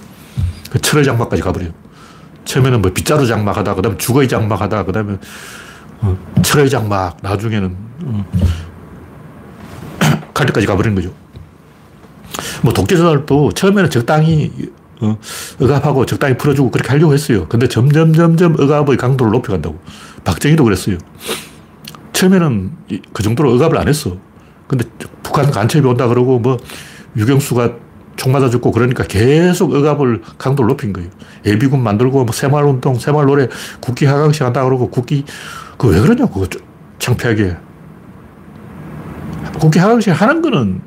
[0.71, 1.71] 그 철의 장막까지 가버려요.
[2.45, 5.17] 처음에는 뭐 빗자루 장막 하다, 그 다음에 주거의 장막 하다, 그 다음에
[5.99, 8.25] 어, 철의 장막, 나중에는 어,
[10.33, 11.13] 갈 때까지 가버리는 거죠.
[12.63, 15.17] 뭐 독재자들도 처음에는 적당히 어,
[15.61, 17.45] 억압하고 적당히 풀어주고 그렇게 하려고 했어요.
[17.49, 19.79] 근데 점점 점점 억압의 강도를 높여간다고.
[20.23, 20.97] 박정희도 그랬어요.
[22.13, 22.71] 처음에는
[23.11, 24.28] 그 정도로 억압을 안 했어.
[24.69, 24.85] 근데
[25.23, 26.57] 북한 간첩이 온다 그러고 뭐
[27.17, 27.71] 유경수가
[28.15, 31.09] 총 맞아 죽고 그러니까 계속 억압을 강도를 높인 거예요.
[31.45, 33.47] 예비군 만들고 뭐 새마을운동, 새마을노래,
[33.81, 35.25] 국기 하강식 한다 그러고 국기
[35.77, 36.45] 그 왜 그러냐고
[36.99, 37.57] 창피하게.
[39.59, 40.81] 국기 하강식 하는 거는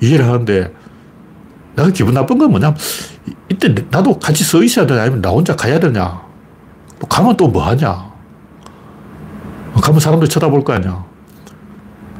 [0.00, 0.72] 이해를 하는데
[1.76, 2.74] 내가 기분 나쁜 건 뭐냐
[3.48, 6.20] 이때 나도 같이 서 있어야 되냐 아니면 나 혼자 가야 되냐
[6.98, 8.10] 또 가면 또 뭐 하냐
[9.80, 11.04] 가면 사람들 쳐다볼 거 아니야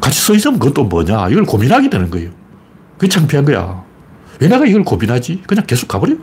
[0.03, 1.29] 같이 서 있으면 또 뭐냐?
[1.29, 2.31] 이걸 고민하게 되는 거예요.
[2.99, 3.85] 그게 창피한 거야.
[4.41, 5.45] 왜 내가 이걸 고민하지.
[5.47, 6.17] 그냥 계속 가버려.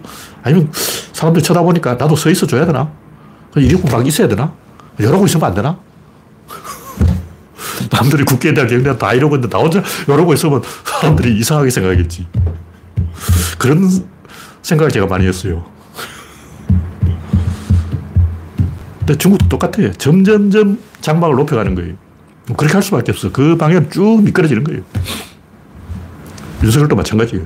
[0.44, 0.70] 아니면
[1.14, 2.92] 사람들 쳐다보니까 나도 서 있어 줘야 되나?
[3.56, 4.54] 이러고 막 있어야 되나?
[5.00, 5.80] 이러고 있으면 안 되나?
[7.90, 12.28] 남들이 국회에 대한 경력 다 이러고 있는데 나 혼자 이러고 있으면 사람들이 이상하게 생각하겠지.
[13.58, 13.90] 그런
[14.62, 15.66] 생각을 제가 많이 했어요.
[19.00, 19.94] 근데 중국도 똑같아요.
[19.94, 22.09] 점점점 장막을 높여가는 거예요.
[22.58, 23.32] 그렇게 할 수밖에 없어.
[23.32, 24.82] 그 방향 쭉 미끄러지는 거예요.
[26.64, 27.46] 윤석열도 마찬가지예요.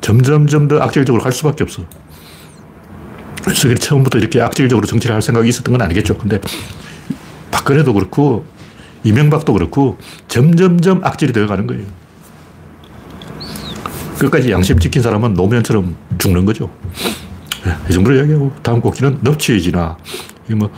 [0.00, 1.84] 점점점 더 악질적으로 갈 수밖에 없어.
[3.46, 6.16] 윤석열이 처음부터 이렇게 악질적으로 정치를 할 생각이 있었던 건 아니겠죠.
[6.16, 6.40] 근데
[7.50, 8.44] 박근혜도 그렇고
[9.04, 11.84] 이명박도 그렇고 점점점 악질이 되어가는 거예요.
[14.18, 16.70] 끝까지 양심 지킨 사람은 노무현처럼 죽는 거죠.
[17.64, 19.96] 네, 이 정도로 이야기하고 다음 곡기는 넙치의 진화.
[20.50, 20.70] 이 뭐,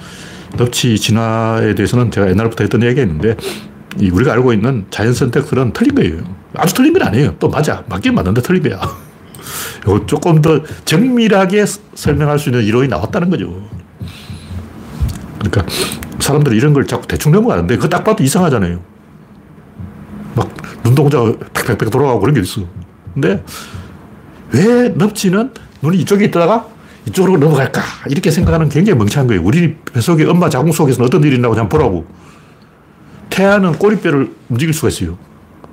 [0.57, 3.37] 넙치 진화에 대해서는 제가 옛날부터 했던 얘기가 있는데,
[3.99, 6.23] 이 우리가 알고 있는 자연 선택설은 틀린 거예요.
[6.57, 7.35] 아주 틀린 건 아니에요.
[7.39, 7.83] 또 맞아.
[7.89, 8.81] 맞긴 맞는데 틀린 거야.
[10.07, 13.69] 조금 더 정밀하게 설명할 수 있는 이론이 나왔다는 거죠.
[15.39, 15.65] 그러니까
[16.19, 18.81] 사람들이 이런 걸 자꾸 대충 넘어가는데 그거 딱 봐도 이상하잖아요.
[20.35, 22.63] 막 눈동자가 팩팩팩 돌아가고 그런 게 있어.
[23.15, 23.43] 근데
[24.53, 26.69] 왜 넙치는 눈이 이쪽에 있다가
[27.07, 27.83] 이쪽으로 넘어갈까?
[28.09, 29.43] 이렇게 생각하는 굉장히 멍청한 거예요.
[29.43, 32.07] 우리 뱃속에 엄마 자궁 속에서는 어떤 일이 있나고 한번 보라고.
[33.31, 35.17] 태아는 꼬리뼈를 움직일 수가 있어요.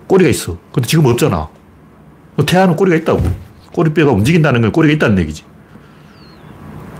[0.07, 0.57] 꼬리가 있어.
[0.71, 1.49] 근데 지금 없잖아.
[2.45, 3.23] 태아는 꼬리가 있다고.
[3.73, 5.43] 꼬리뼈가 움직인다는 건 꼬리가 있다는 얘기지.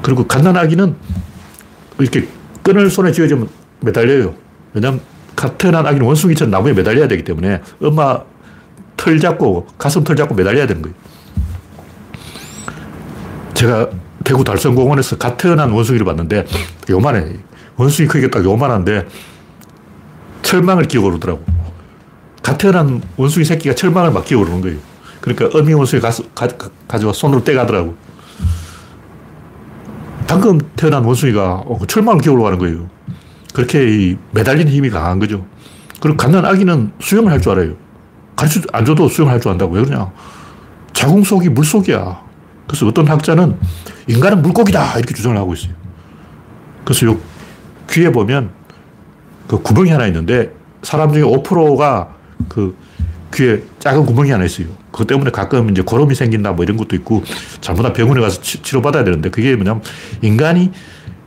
[0.02, 0.96] 그리고 갓난아기는
[2.00, 2.28] 이렇게
[2.64, 4.36] 끈을 손에 쥐어주면 매달려요.
[4.74, 5.00] 왜냐면
[5.58, 8.22] 태어난 아기는 원숭이처럼 나무에 매달려야 되기 때문에 엄마
[8.98, 10.96] 털 잡고, 가슴 털 잡고 매달려야 되는 거예요.
[13.54, 13.90] 제가
[14.28, 16.46] 대구 달성공원에서 갓 태어난 원숭이를 봤는데
[16.90, 17.38] 요만해.
[17.78, 19.08] 원숭이 크기가 딱 요만한데
[20.42, 21.46] 철망을 끼고 그러더라고.
[22.44, 24.80] 갓 태어난 원숭이 새끼가 철망을 막 끼고 그러는 거예요.
[25.22, 26.48] 그러니까 어미 원숭이 가, 가,
[26.90, 27.96] 가지고 손으로 떼가더라고.
[30.28, 32.90] 방금 태어난 원숭이가 어, 그 철망을 끼고 가는 거예요.
[33.54, 35.46] 그렇게 매달리는 힘이 강한 거죠.
[36.02, 37.76] 그리고 갓난 아기는 수영을 할 줄 알아요.
[38.36, 39.74] 가르쳐 안 줘도 수영할 줄 안다고.
[39.76, 40.12] 왜 그러냐.
[40.92, 42.27] 자궁 속이 물 속이야.
[42.68, 43.58] 그래서 어떤 학자는
[44.08, 44.98] 인간은 물고기다.
[44.98, 45.74] 이렇게 주장을 하고 있어요.
[46.84, 47.20] 그래서 요
[47.90, 48.52] 귀에 보면
[49.48, 50.54] 그 구멍이 하나 있는데
[50.84, 52.14] 사람 중에 5%가
[52.50, 52.76] 그
[53.34, 54.68] 귀에 작은 구멍이 하나 있어요.
[54.92, 57.24] 그것 때문에 가끔 이제 고름이 생긴다 뭐 이런 것도 있고
[57.62, 59.82] 잘못하면 병원에 가서 치, 치료받아야 되는데 그게 뭐냐면
[60.22, 60.72] 인간이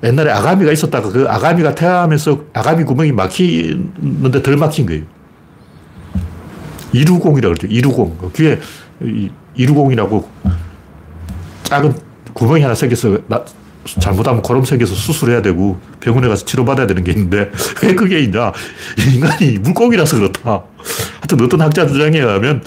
[0.03, 5.03] 옛날에 아가미가 있었다가 그 아가미가 태어나면서 아가미 구멍이 막히는데 덜 막힌 거예요.
[6.92, 7.66] 이루공이라고 그러죠.
[7.66, 8.16] 이루공.
[8.18, 8.59] 그 귀에
[9.55, 10.29] 이루공이라고
[11.70, 11.94] 작은
[12.35, 13.16] 구멍이 하나 생겨서
[14.00, 17.48] 잘못하면 고름 생겨서 수술해야 되고 병원에 가서 치료받아야 되는 게 있는데
[17.83, 18.52] 왜 그게 있냐.
[19.14, 20.62] 인간이 물고기라서 그렇다.
[21.20, 22.64] 하여튼 어떤 학자 주장에 의하면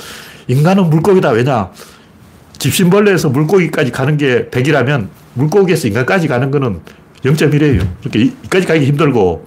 [0.47, 1.31] 인간은 물고기다.
[1.31, 1.69] 왜냐.
[2.57, 6.79] 집신벌레에서 물고기까지 가는 게 100이라면 물고기에서 인간까지 가는 거는
[7.25, 7.85] 0.1이에요.
[8.03, 9.45] 그러니까 이까지 가기 힘들고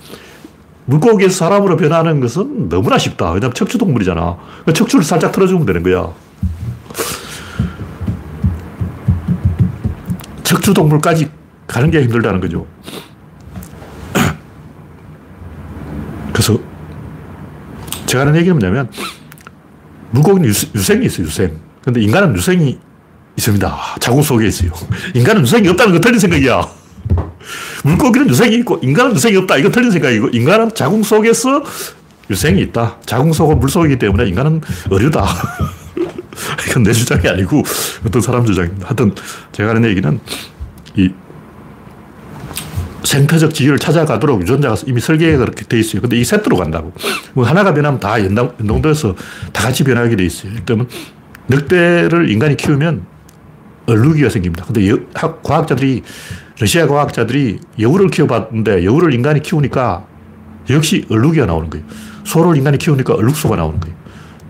[0.84, 3.30] 물고기에서 사람으로 변하는 것은 너무나 쉽다.
[3.30, 4.36] 왜냐면 척추동물이잖아.
[4.36, 6.12] 그러니까 척추를 살짝 틀어주면 되는 거야.
[10.56, 11.28] 척추동물까지
[11.66, 12.66] 가는 게 힘들다는 거죠.
[16.32, 16.58] 그래서
[18.06, 18.88] 제가 하는 얘기는 뭐냐면
[20.10, 21.58] 물고기는 유생 이 있어요, 유생.
[21.82, 22.78] 근데 인간은 유생이
[23.36, 23.78] 있습니다.
[24.00, 24.70] 자국 속에 있어요.
[25.14, 26.66] 인간은 유생이 없다는 거 틀린 생각이야.
[27.84, 29.56] 물고기는 유생이 있고 인간은 유생이 없다.
[29.56, 31.62] 이거 틀린 생각이고 인간은 자궁 속에서
[32.30, 32.96] 유생이 있다.
[33.06, 35.24] 자궁 속은 물속이기 때문에 인간은 어류다.
[36.68, 37.62] 이건 내 주장이 아니고
[38.06, 38.86] 어떤 사람 주장입니다.
[38.86, 39.14] 하여튼
[39.52, 40.20] 제가 하는 얘기는
[40.96, 41.10] 이
[43.04, 46.02] 생태적 지위를 찾아가도록 유전자가 이미 설계가 그렇게 돼 있어요.
[46.02, 46.92] 근데 이 세트로 간다고.
[47.34, 49.14] 뭐 하나가 변하면 다 연동, 연동돼서
[49.52, 50.52] 다 같이 변하게 돼 있어요.
[50.64, 50.88] 그러면
[51.48, 53.06] 늑대를 인간이 키우면
[53.86, 54.64] 얼룩이가 생깁니다.
[54.64, 54.98] 근데 여,
[55.42, 56.02] 과학자들이,
[56.58, 60.04] 러시아 과학자들이 여우를 키워봤는데 여우를 인간이 키우니까
[60.70, 61.86] 역시 얼룩이가 나오는 거예요.
[62.24, 63.96] 소를 인간이 키우니까 얼룩소가 나오는 거예요.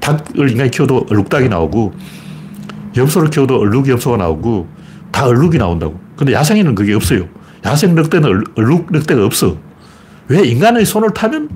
[0.06, 1.92] 닭을 인간이 키워도 얼룩닭이 나오고
[2.96, 4.68] 염소를 키워도 얼룩이 염소가 나오고
[5.10, 5.98] 다 얼룩이 나온다고.
[6.16, 7.26] 근데 야생에는 그게 없어요.
[7.64, 9.56] 야생 늑대는 얼룩 늑대가 없어.
[10.28, 11.50] 왜 인간의 손을 타면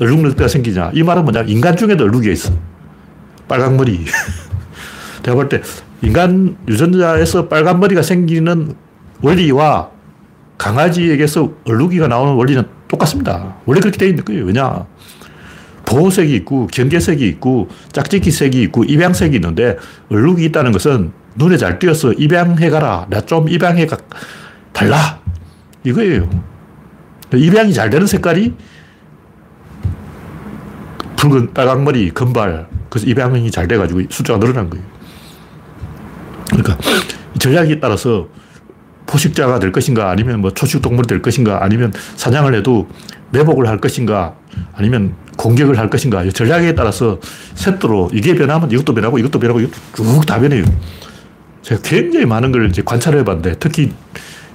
[0.00, 0.90] 얼룩 늑대가 생기냐?
[0.94, 1.42] 이 말은 뭐냐?
[1.42, 2.52] 인간 중에도 얼룩이 있어.
[3.48, 4.04] 빨강머리.
[5.22, 5.62] 내가 볼 때
[6.02, 8.74] 인간 유전자에서 빨간머리가 생기는
[9.22, 9.88] 원리와
[10.58, 13.56] 강아지에게서 얼룩이가 나오는 원리는 똑같습니다.
[13.64, 14.44] 원래 그렇게 되어 있는 거예요.
[14.44, 14.84] 왜냐?
[15.86, 19.76] 보호색이 있고, 경계색이 있고, 짝짓기색이 있고, 입양색이 있는데,
[20.10, 23.06] 얼룩이 있다는 것은 눈에 잘 띄어서 입양해가라.
[23.10, 23.96] 나 좀 입양해가
[24.72, 25.20] 달라.
[25.84, 26.28] 이거예요.
[27.34, 28.54] 입양이 잘 되는 색깔이
[31.16, 32.68] 붉은 빨강머리, 금발.
[32.88, 34.84] 그래서 입양이 잘 돼가지고 숫자가 늘어난 거예요.
[36.50, 36.78] 그러니까
[37.38, 38.28] 전략에 따라서
[39.06, 42.88] 포식자가 될 것인가 아니면 뭐 초식동물이 될 것인가 아니면 사냥을 해도
[43.30, 44.34] 매복을 할 것인가
[44.74, 47.20] 아니면 공격을 할 것인가 전략에 따라서
[47.54, 50.64] 세트로 이게 변하면 이것도 변하고 이것도 변하고 이것도 쭉 다 변해요.
[51.60, 53.92] 제가 굉장히 많은 걸 이제 관찰해 봤는데 특히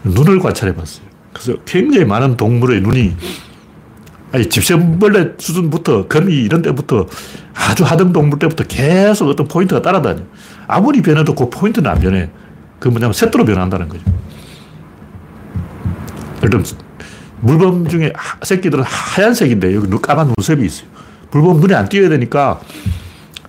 [0.04, 1.06] 눈을 관찰해 봤어요.
[1.32, 3.16] 그래서 굉장히 많은 동물의 눈이
[4.32, 7.06] 아니 집샘벌레 수준부터 거미 이런 데부터
[7.54, 10.24] 아주 하등 동물 때부터 계속 어떤 포인트가 따라다녀.
[10.68, 12.30] 아무리 변해도 그 포인트는 안 변해.
[12.80, 14.04] 그 뭐냐면 세트로 변한다는 거죠.
[16.38, 16.66] 예를 들면
[17.42, 20.88] 물범 중에 새끼들은 하얀색인데 여기 까만 눈썹이 있어요.
[21.32, 22.60] 물범 눈에 안 띄어야 되니까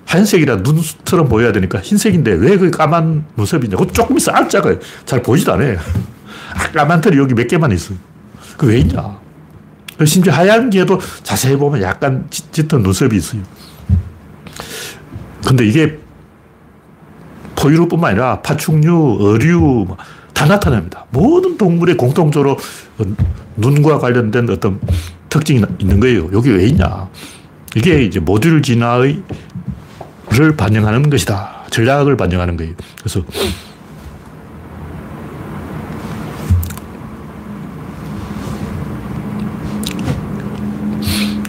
[0.07, 3.77] 하얀색이라 눈처럼 보여야 되니까 흰색인데 왜 그 까만 눈썹이냐.
[3.77, 4.75] 그것 조금 있어 알짜가
[5.05, 5.79] 잘 보이지도 않아요.
[6.55, 7.97] 아, 까만 털이 여기 몇 개만 있어요.
[8.57, 9.19] 그 왜 있냐.
[10.05, 13.43] 심지어 하얀 게도 자세히 보면 약간 짙은 눈썹이 있어요.
[15.47, 15.99] 근데 이게
[17.57, 19.97] 포유류뿐만 아니라 파충류, 어류 뭐
[20.41, 21.05] 다 나타납니다.
[21.11, 22.57] 모든 동물의 공통적으로
[23.57, 24.81] 눈과 관련된 어떤
[25.29, 26.31] 특징이 있는 거예요.
[26.33, 27.11] 여기 왜 있냐.
[27.77, 29.23] 이게 이제 모듈 진화의
[30.31, 31.67] 를 반영하는 것이다.
[31.71, 32.73] 전략을 반영하는 거예요.
[32.99, 33.23] 그래서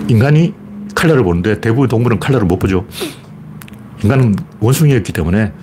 [0.10, 0.54] 인간이
[0.96, 2.86] 칼라를 보는데 대부분 동물은 칼라를 못 보죠.
[4.04, 5.54] 인간은 원숭이였기 때문에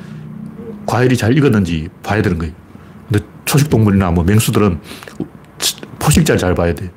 [0.87, 2.55] 과일이 잘 익었는지 봐야 되는 거예요.
[3.49, 4.79] 근데 초식 동물이나 뭐 맹수들은
[5.99, 6.91] 포식자를 잘 봐야 돼.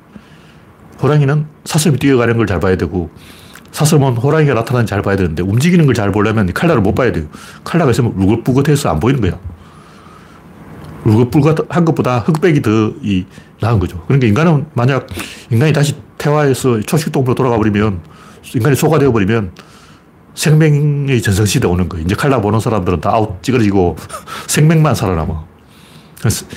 [1.02, 3.10] 호랑이는 사슴이 뛰어가는 걸 잘 봐야 되고
[3.72, 7.24] 사슴은 호랑이가 나타나는 잘 봐야 되는데 움직이는 걸 잘 보려면 칼라를 못 봐야 돼요.
[7.64, 9.38] 칼라가 있으면 울긋불긋해서 안 보이는 거야.
[11.04, 12.70] 울긋불긋한 것보다 흑백이 더
[13.02, 13.24] 이,
[13.60, 14.04] 나은 거죠.
[14.06, 15.06] 그러니까 인간은 만약
[15.50, 18.00] 인간이 다시 퇴화해서 초식동물로 돌아가 버리면
[18.54, 19.52] 인간이 소가 되어버리면
[20.34, 22.04] 색맹의 전성시대 오는 거예요.
[22.04, 23.96] 이제 칼라 보는 사람들은 다 아웃 찌그러지고
[24.46, 25.51] 색맹만 살아남아.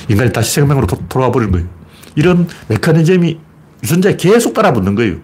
[0.09, 1.67] 인간이 다시 색맹으로 도, 돌아와 버리는 거예요.
[2.15, 3.39] 이런 메커니즘이
[3.83, 5.17] 유전자에 계속 따라붙는 거예요.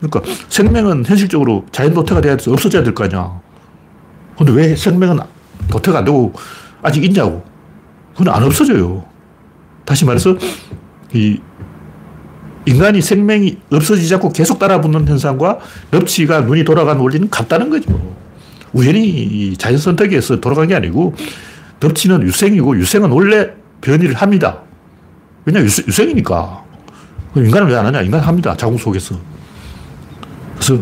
[0.00, 3.40] 그러니까 색맹은 현실적으로 자연 도태가 돼야 돼서 없어져야 될 거 아니야.
[4.36, 5.18] 근데 왜 색맹은
[5.68, 6.32] 도태가 안 되고
[6.82, 7.44] 아직 있냐고.
[8.16, 9.04] 그건 안 없어져요.
[9.84, 10.36] 다시 말해서
[11.12, 11.38] 이
[12.66, 15.58] 인간이 생명이 없어지지 않고 계속 따라붙는 현상과
[15.90, 18.16] 넙치가 눈이 돌아가는 원리는 같다는 거죠.
[18.72, 21.14] 우연히 자연 선택에서 돌아간 게 아니고
[21.80, 24.58] 넙치는 유생이고 유생은 원래 변이를 합니다.
[25.44, 26.64] 왜냐 유생, 이니까
[27.36, 28.02] 인간은 왜 안 하냐?
[28.02, 28.56] 인간 합니다.
[28.56, 29.16] 자궁 속에서.
[30.56, 30.78] 그래서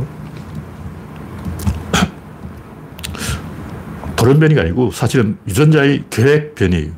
[4.17, 6.91] 돌연 변이가 아니고 사실은 유전자의 계획 변이에요.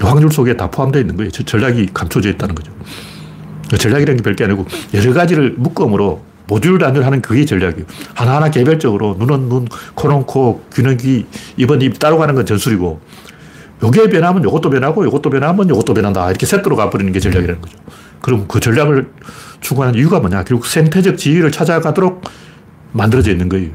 [0.00, 1.30] 확률 속에 다 포함되어 있는 거예요.
[1.30, 2.72] 전략이 감춰져 있다는 거죠.
[3.76, 7.84] 전략이라는 게 별게 아니고 여러 가지를 묶음으로 모듈 단위하는 그게 전략이에요.
[8.14, 11.26] 하나하나 개별적으로 눈은 눈, 코는 코, 귀는 귀,
[11.58, 13.00] 입은 입 따로 가는 건 전술이고
[13.82, 16.28] 요게 변하면 요것도 변하고 요것도 변하면 요것도 변한다.
[16.30, 17.78] 이렇게 세트로 가버리는 게 전략이라는 거죠.
[18.20, 19.10] 그럼 그 전략을
[19.60, 20.44] 추구하는 이유가 뭐냐?
[20.44, 22.22] 결국 생태적 지위를 찾아가도록
[22.92, 23.70] 만들어져 있는 거예요.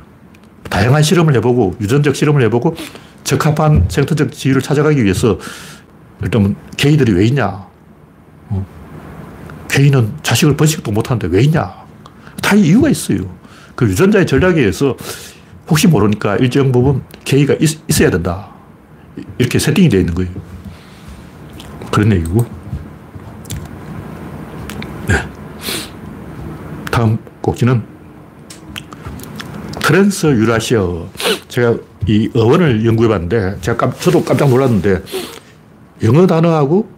[0.70, 2.76] 다양한 실험을 해보고 유전적 실험을 해보고
[3.24, 5.38] 적합한 생태적 지위를 찾아가기 위해서
[6.22, 7.66] 일단 게이들이 왜 있냐?
[8.50, 8.66] 어?
[9.70, 11.74] 게이는 자식을 번식도 못하는데 왜 있냐?
[12.42, 13.20] 다 이유가 있어요.
[13.76, 14.96] 그 유전자의 전략에 의해서
[15.68, 18.53] 혹시 모르니까 일정 부분 게이가 있, 어야 된다.
[19.38, 20.32] 이렇게 세팅이 되어 있는 거예요.
[21.92, 22.46] 그런 얘기고.
[25.08, 25.16] 네.
[26.92, 27.84] 다음 꼭지는
[29.82, 30.82] 트랜스 유라시아.
[31.48, 31.76] 제가
[32.08, 35.04] 이 어원을 연구해 봤는데, 제가 깜, 저도 깜짝 놀랐는데,
[36.04, 36.90] 영어 단어하고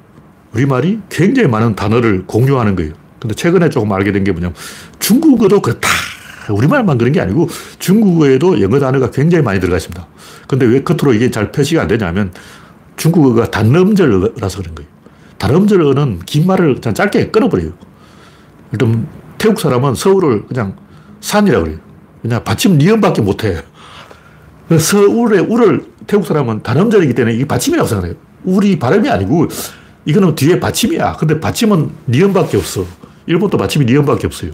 [0.53, 2.93] 우리말이 굉장히 많은 단어를 공유하는 거예요.
[3.19, 4.55] 근데 최근에 조금 알게 된 게 뭐냐면,
[4.99, 5.87] 중국어도 그렇다.
[6.49, 7.49] 우리말만 그런 게 아니고,
[7.79, 10.07] 중국어에도 영어 단어가 굉장히 많이 들어가 있습니다.
[10.47, 12.31] 근데 왜 겉으로 이게 잘 표시가 안 되냐면,
[12.97, 14.89] 중국어가 단음절라서 그런 거예요.
[15.37, 17.73] 단음절어는 긴 말을 그냥 짧게 끊어버려요.
[18.71, 20.75] 일단 태국 사람은 서울을 그냥
[21.21, 21.79] 산이라고 그래요.
[22.21, 23.63] 그냥 받침 니은밖에 못해.
[24.69, 28.15] 서울의 우를 태국 사람은 단음절이기 때문에 이게 받침이라고 생각해요.
[28.43, 29.47] 우리 발음이 아니고
[30.05, 31.17] 이거는 뒤에 받침이야.
[31.17, 32.85] 근데 받침은 니은밖에 없어.
[33.27, 34.51] 일본도 받침이 니은밖에 없어요.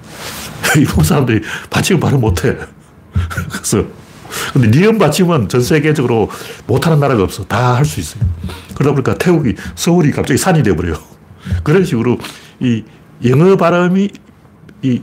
[0.76, 2.56] 일본 사람들이 받침을 발음 못해.
[3.50, 3.84] 그래서
[4.52, 6.28] 근데 니은 받침은 전 세계적으로
[6.66, 7.44] 못하는 나라가 없어.
[7.44, 8.22] 다 할 수 있어요.
[8.74, 10.96] 그러다 보니까 태국이, 서울이 갑자기 산이 되어버려요.
[11.64, 12.18] 그런 식으로
[12.60, 12.84] 이
[13.24, 14.10] 영어 발음이
[14.82, 15.00] 이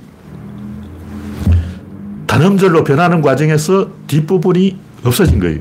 [2.28, 5.60] 단음절로 변하는 과정에서 뒷부분이 없어진 거예요.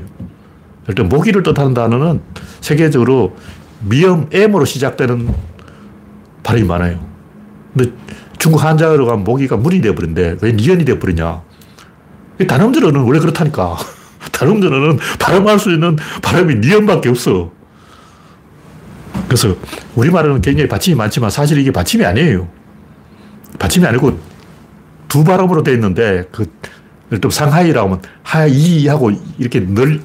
[0.87, 2.21] 일단 모기를 뜻하는 단어는
[2.61, 3.35] 세계적으로
[3.81, 5.33] 미음 M으로 시작되는
[6.43, 6.99] 발음이 많아요.
[7.75, 7.91] 근데
[8.37, 11.41] 중국 한자어로 가면 모기가 물이 되어버린데 왜 니은이 되어버리냐.
[12.43, 13.77] 단음절어는 원래 그렇다니까.
[14.31, 17.51] 단음절어는 발음할 수 있는 발음이 니은밖에 없어.
[19.27, 19.55] 그래서
[19.95, 22.47] 우리말은 굉장히 받침이 많지만 사실 이게 받침이 아니에요.
[23.57, 24.19] 받침이 아니고
[25.07, 26.45] 두 발음으로 되어 있는데, 그,
[27.21, 30.01] 또 상하이라고 하면 하이 하고 이렇게 늘,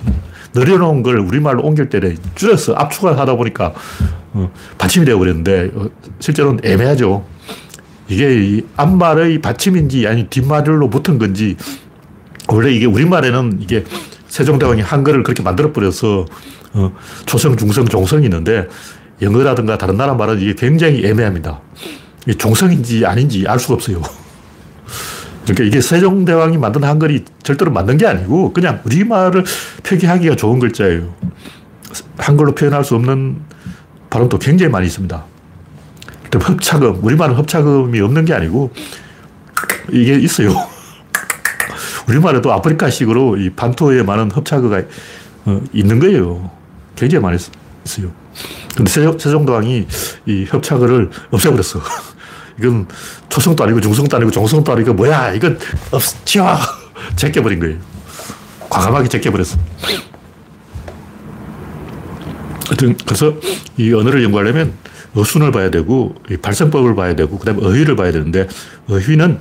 [0.54, 3.72] 늘려놓은 걸 우리말로 옮길 때는 줄여서 압축을 하다 보니까
[4.32, 5.88] 어, 받침이 되어버렸는데, 어,
[6.20, 7.24] 실제로는 애매하죠.
[8.08, 11.56] 이게 앞말의 받침인지 아니 뒷말로 붙은 건지,
[12.54, 13.84] 원래 이게 우리말에는 이게
[14.28, 16.26] 세종대왕이 한글을 그렇게 만들어버려서
[16.72, 16.92] 어,
[17.26, 18.68] 초성, 중성, 종성이 있는데,
[19.22, 21.60] 영어라든가 다른 나라 말은 이게 굉장히 애매합니다.
[22.38, 24.02] 종성인지 아닌지 알 수가 없어요.
[25.44, 29.44] 그러니까 이게 세종대왕이 만든 한글이 절대로 맞는 게 아니고 그냥 우리말을
[29.82, 31.12] 표기하기가 좋은 글자예요.
[32.18, 33.40] 한글로 표현할 수 없는
[34.10, 35.24] 발음도 굉장히 많이 있습니다.
[36.32, 38.70] hợp 우리말은 합차음이 없는 게 아니고
[39.90, 40.54] 이게 있어요.
[42.10, 44.82] 우리말에도 아프리카식으로 이 반토에 많은 합차가
[45.46, 46.50] 어, 있는 거예요.
[46.96, 47.38] 굉장히 많이
[47.84, 48.12] 있어요.
[48.76, 49.86] 근데 세종대왕이
[50.26, 51.80] 이 협착어를 없애버렸어.
[52.58, 52.86] 이건
[53.28, 55.58] 초성도 아니고 중성도 아니고 종성도 아니고 뭐야 이건
[55.92, 56.56] 없지워
[57.16, 57.78] 제껴버린 거예요.
[58.68, 59.56] 과감하게 제껴버렸어.
[62.66, 63.34] 하여튼 그래서
[63.76, 64.74] 이 언어를 연구하려면
[65.14, 68.46] 어순을 봐야 되고 발성법을 봐야 되고 그다음에 어휘를 봐야 되는데
[68.88, 69.38] 어휘는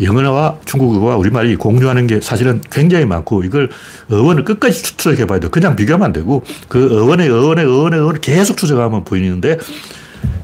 [0.00, 3.68] 영어와 중국어와 우리말이 공유하는 게 사실은 굉장히 많고 이걸
[4.10, 5.48] 어원을 끝까지 추적해 봐야 돼.
[5.48, 9.58] 그냥 비교하면 안 되고 그 어원의 어원의 어원의 어원을 계속 추적하면 보이는데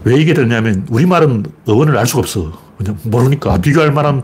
[0.05, 2.53] 왜 이게 되냐면 우리말은 어원을 알 수가 없어.
[2.77, 3.59] 그냥 모르니까.
[3.59, 4.23] 비교할 만한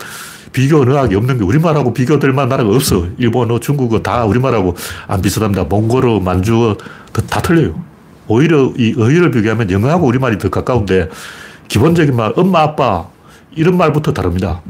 [0.52, 3.06] 비교 언어학이 없는 게 우리말하고 비교될 만한 나라가 없어.
[3.18, 4.74] 일본어, 중국어 다 우리말하고
[5.06, 5.64] 안 비슷합니다.
[5.64, 6.76] 몽골어, 만주어
[7.28, 7.89] 다 틀려요.
[8.30, 11.08] 오히려 이 어휘를 비교하면 영어하고 우리말이 더 가까운데
[11.66, 13.08] 기본적인 말, 엄마, 아빠
[13.56, 14.62] 이런 말부터 다릅니다.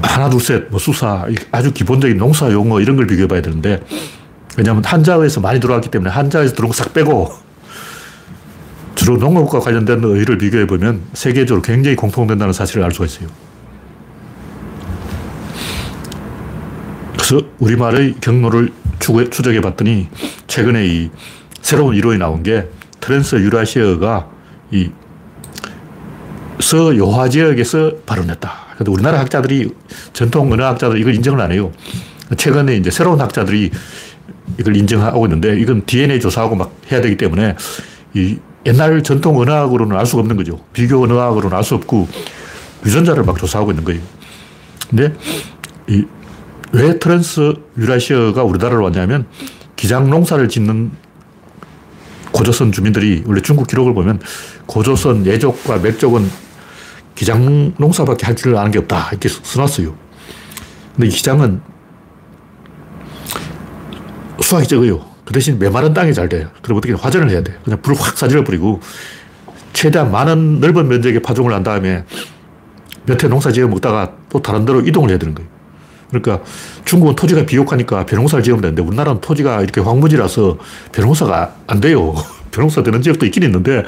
[0.00, 3.82] 하나, 둘, 셋, 뭐 수사, 아주 기본적인 농사 용어 이런 걸 비교해 봐야 되는데
[4.56, 7.30] 왜냐하면 한자어에서 많이 들어왔기 때문에 한자에서 들어온 거싹 빼고
[8.94, 13.28] 주로 농업과 관련된 어휘를 비교해 보면 세계적으로 굉장히 공통된다는 사실을 알 수가 있어요.
[17.12, 20.08] 그래서 우리말의 경로를 추적해 봤더니
[20.46, 21.10] 최근에 이
[21.62, 22.66] 새로운 이론이 나온 게
[23.00, 24.28] 트랜스 유라시아가
[24.70, 24.90] 이
[26.60, 28.52] 서요하 지역에서 발원했다.
[28.76, 29.70] 근데 우리나라 학자들이
[30.12, 31.72] 전통 언어학자들 이걸 인정을 안 해요.
[32.36, 33.70] 최근에 이제 새로운 학자들이
[34.58, 37.56] 이걸 인정하고 있는데 이건 DNA 조사하고 막 해야 되기 때문에
[38.14, 40.60] 이 옛날 전통 언어학으로는 알 수가 없는 거죠.
[40.72, 42.08] 비교 언어학으로는 알 수 없고
[42.84, 44.00] 유전자를 막 조사하고 있는 거예요.
[44.88, 45.14] 근데
[45.88, 46.04] 이,
[46.72, 49.26] 왜 트랜스 유라시아가 우리나라로 왔냐면
[49.76, 50.90] 기장 농사를 짓는
[52.40, 54.18] 고조선 주민들이 원래 중국 기록을 보면
[54.64, 56.26] 고조선 예족과 맥족은
[57.14, 59.10] 기장 농사밖에 할 줄 아는 게 없다.
[59.10, 59.94] 이렇게 써놨어요.
[60.96, 61.60] 근데 기장은
[64.40, 65.04] 수확이 적어요.
[65.26, 66.48] 그 대신 메마른 땅이 잘 돼요.
[66.62, 67.58] 그럼 어떻게 화전을 해야 돼.
[67.62, 68.80] 그냥 불을 확 사질러 버리고
[69.74, 72.04] 최대한 많은 넓은 면적에 파종을 한 다음에
[73.04, 75.50] 몇 해 농사 지어 먹다가 또 다른 데로 이동을 해야 되는 거예요.
[76.10, 76.40] 그러니까
[76.84, 80.58] 중국은 토지가 비옥하니까 벼농사를 지으면 되는데 우리나라는 토지가 이렇게 황무지라서
[80.92, 82.14] 벼농사가 안 돼요.
[82.50, 83.84] 벼농사 되는 지역도 있긴 있는데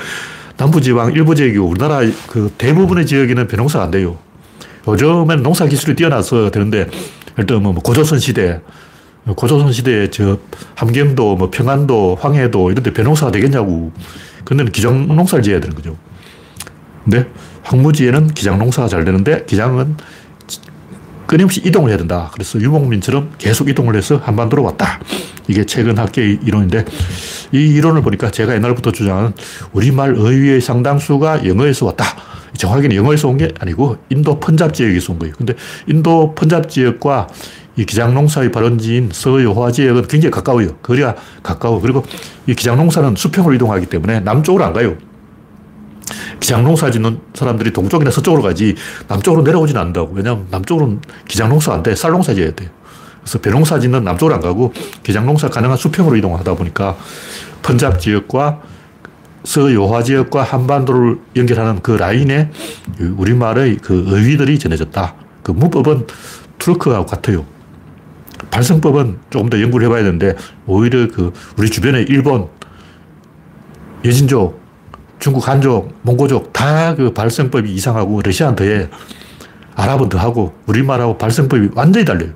[0.56, 4.18] 남부지방 일부 지역이 우리나라 그 대부분의 지역에는 벼농사가 안 돼요.
[4.86, 6.88] 요즘엔 농사 기술이 뛰어나서 되는데
[7.38, 8.60] 일단 뭐 고조선 시대
[9.36, 10.38] 고조선 시대에 저
[10.74, 13.92] 함경도 뭐 평안도 황해도 이런 데 벼농사가 되겠냐고.
[14.44, 15.96] 근데 기장 농사를 지어야 되는 거죠.
[17.04, 17.26] 근데
[17.62, 19.96] 황무지에는 기장 농사가 잘 되는데 기장은
[21.32, 22.28] 끊임없이 이동을 해야 된다.
[22.34, 25.00] 그래서 유목민처럼 계속 이동을 해서 한반도로 왔다.
[25.48, 26.84] 이게 최근 학계의 이론인데
[27.52, 29.32] 이 이론을 보니까 제가 옛날부터 주장하는
[29.72, 32.04] 우리말 어휘의 상당수가 영어에서 왔다.
[32.54, 35.34] 정확히는 영어에서 온 게 아니고 인도 펀잡 지역에서 온 거예요.
[35.38, 35.54] 근데
[35.86, 37.28] 인도 펀잡 지역과
[37.76, 40.76] 이 기장농사의 발원지인 서여화 지역은 굉장히 가까워요.
[40.82, 41.80] 거리가 가까워.
[41.80, 42.04] 그리고
[42.46, 44.98] 이 기장농사는 수평으로 이동하기 때문에 남쪽으로 안 가요.
[46.42, 48.74] 기장농사 짓는 사람들이 동쪽이나 서쪽으로 가지
[49.06, 50.12] 남쪽으로 내려오진 않는다고.
[50.12, 51.94] 왜냐하면 남쪽으로는 기장농사 안 돼.
[51.94, 52.68] 쌀농사 지어야 돼요.
[53.20, 54.72] 그래서 벼농사 짓는 남쪽으로 안 가고
[55.04, 56.96] 기장농사 가능한 수평으로 이동하다 보니까
[57.62, 58.60] 펀잡 지역과
[59.44, 62.50] 서요화 지역과 한반도를 연결하는 그 라인에
[62.98, 65.14] 그 우리말의 그 어휘들이 전해졌다.
[65.44, 66.08] 그 문법은
[66.58, 67.46] 투르크하고 같아요.
[68.50, 70.34] 발성법은 조금 더 연구를 해봐야 되는데
[70.66, 72.48] 오히려 그 우리 주변에 일본,
[74.04, 74.61] 여진족,
[75.22, 78.88] 중국 한족, 몽고족 다 그 발성법이 이상하고 러시아는 더해.
[79.76, 82.30] 아랍은 더하고 우리말하고 발성법이 완전히 달라요.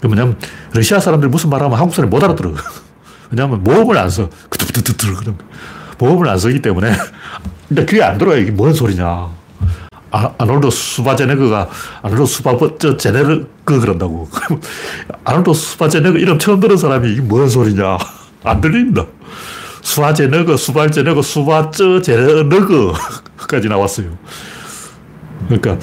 [0.00, 0.38] 그 뭐냐면
[0.72, 2.54] 러시아 사람들 무슨 말하면 한국 사람이 못 알아들어.
[3.30, 4.30] 왜냐하면 모음을 안 써.
[4.48, 5.38] 그두두두두 그럼
[5.98, 6.92] 모음을 안 쓰기 때문에
[7.68, 8.38] 근데 그게 안 들어요.
[8.38, 9.28] 이게 뭔 소리냐.
[10.12, 11.68] 아, 아놀드 수바제네그가
[12.02, 14.28] 아놀드 수바제네그 그런다고.
[15.24, 17.98] 아놀드 수바제네그 이름 처음 들은 사람이 이게 뭔 소리냐.
[18.44, 19.06] 안 들린다.
[19.90, 24.16] 수아제너그, 수발제 너그, 수바쩌제 너그까지 나왔어요.
[25.46, 25.78] 그러니까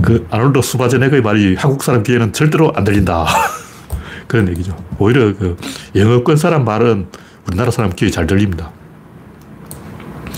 [0.00, 3.26] 그 아놀드 수바제네그의 말이 한국 사람 귀에는 절대로 안 들린다.
[4.28, 4.76] 그런 얘기죠.
[4.98, 5.56] 오히려 그
[5.96, 7.08] 영어권 사람 말은
[7.48, 8.70] 우리나라 사람 귀에 잘 들립니다.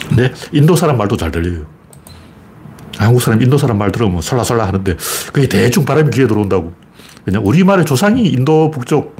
[0.09, 1.67] 근데 인도 사람 말도 잘 들려요.
[2.97, 4.97] 한국 사람, 인도 사람 말 들으면 설라설라 하는데
[5.35, 6.73] 그게 대충 바람이 귀에 들어온다고.
[7.27, 9.17] 왜냐 우리말의 조상이 인도 북쪽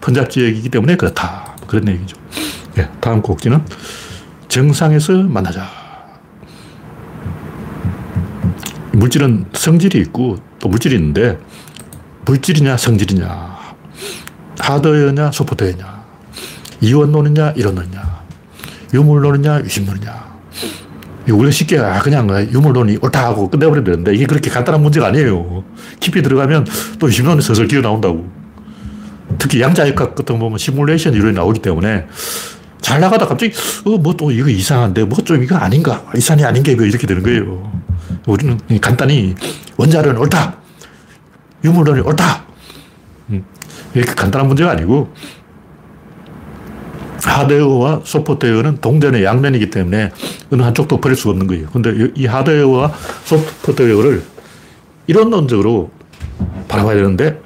[0.00, 1.54] 펀잡 지역이기 때문에 그렇다.
[1.68, 2.16] 그런 얘기죠.
[2.82, 3.64] 네, 다음 곡지는
[4.48, 5.70] 정상에서 만나자.
[8.92, 11.38] 물질은 성질이 있고 또 물질이 있는데
[12.24, 13.74] 물질이냐 성질이냐
[14.58, 16.04] 하드웨어냐 소프트웨어냐
[16.80, 18.22] 이원론이냐 이론론이냐
[18.92, 20.32] 유물론이냐 유심론이냐
[21.30, 25.64] 우리가 쉽게 아 그냥 유물론이 옳다 하고 끝내버리면 되는데 이게 그렇게 간단한 문제가 아니에요.
[26.00, 26.66] 깊이 들어가면
[26.98, 28.28] 또 유심론이 슬슬 기어 나온다고.
[29.38, 32.06] 특히 양자역학 같은 거 보면 시뮬레이션 이론이 나오기 때문에
[32.82, 33.52] 잘 나가다 갑자기
[33.86, 37.72] 어 뭐 또 이거 이상한데 뭐 좀 이거 아닌가 이산이 아닌 게 이렇게 되는 거예요.
[38.26, 39.34] 우리는 간단히
[39.76, 40.56] 원자론이 옳다.
[41.64, 42.44] 유물론이 옳다.
[43.30, 43.44] 음,
[43.94, 45.12] 이렇게 간단한 문제가 아니고
[47.24, 50.10] 하드웨어와 소프트웨어는 동전의 양면이기 때문에
[50.52, 51.68] 어느 한쪽도 버릴 수가 없는 거예요.
[51.72, 52.92] 근데 이 하드웨어와
[53.24, 54.22] 소프트웨어를
[55.06, 55.90] 이론론적으로
[56.68, 57.40] 바라봐야 되는데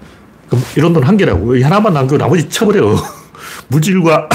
[0.49, 1.57] 그럼 이론론 한 개라고.
[1.57, 2.97] 이 하나만 남기고 나머지 쳐버려.
[3.69, 4.29] 물질과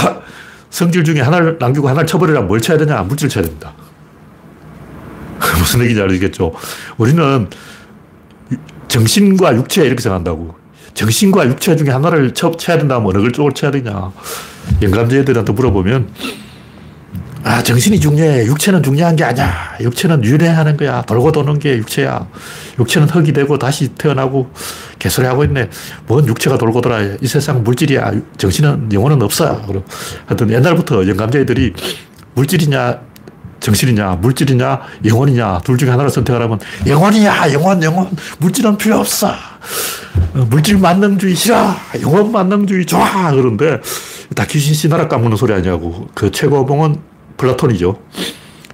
[0.72, 3.04] 성질 중에 하나를 남기고 하나를 쳐버리려면 뭘 쳐야 되냐?
[3.04, 3.74] 물질을 쳐야 됩니다.
[5.60, 6.54] 무슨 얘기인지 알겠죠?
[6.98, 7.48] 우리는
[8.88, 10.56] 정신과 육체 이렇게 생각한다고.
[10.94, 14.12] 정신과 육체 중에 하나를 쳐, 쳐야 된다면 어느 쪽을 쳐야 되냐.
[14.82, 16.10] 영감제들한테 물어보면,
[17.44, 18.46] 아, 정신이 중요해.
[18.46, 19.78] 육체는 중요한 게 아니야.
[19.80, 21.02] 육체는 윤회하는 거야.
[21.02, 22.28] 돌고 도는 게 육체야.
[22.80, 24.52] 육체는 흙이 되고 다시 태어나고
[25.02, 25.68] 개소리 하고 있네.
[26.06, 27.02] 뭔 육체가 돌고 돌아.
[27.02, 28.12] 이 세상 물질이야.
[28.38, 29.60] 정신은, 영혼은 없어.
[29.66, 29.84] 그럼
[30.28, 31.74] 하여튼 옛날부터 영감제들이
[32.36, 33.00] 물질이냐,
[33.60, 38.10] 정신이냐, 물질이냐, 영혼이냐, 둘 중에 하나를 선택하라면 영혼이야, 영혼, 영혼.
[38.38, 39.30] 물질은 필요 없어.
[40.36, 41.76] 어, 물질 만능주의 싫어.
[42.02, 43.32] 영혼 만능주의 좋아.
[43.32, 43.80] 그런데
[44.36, 46.10] 다 귀신 씨나라 까먹는 소리 아니냐고.
[46.14, 46.98] 그 최고봉은
[47.38, 48.00] 플라톤이죠.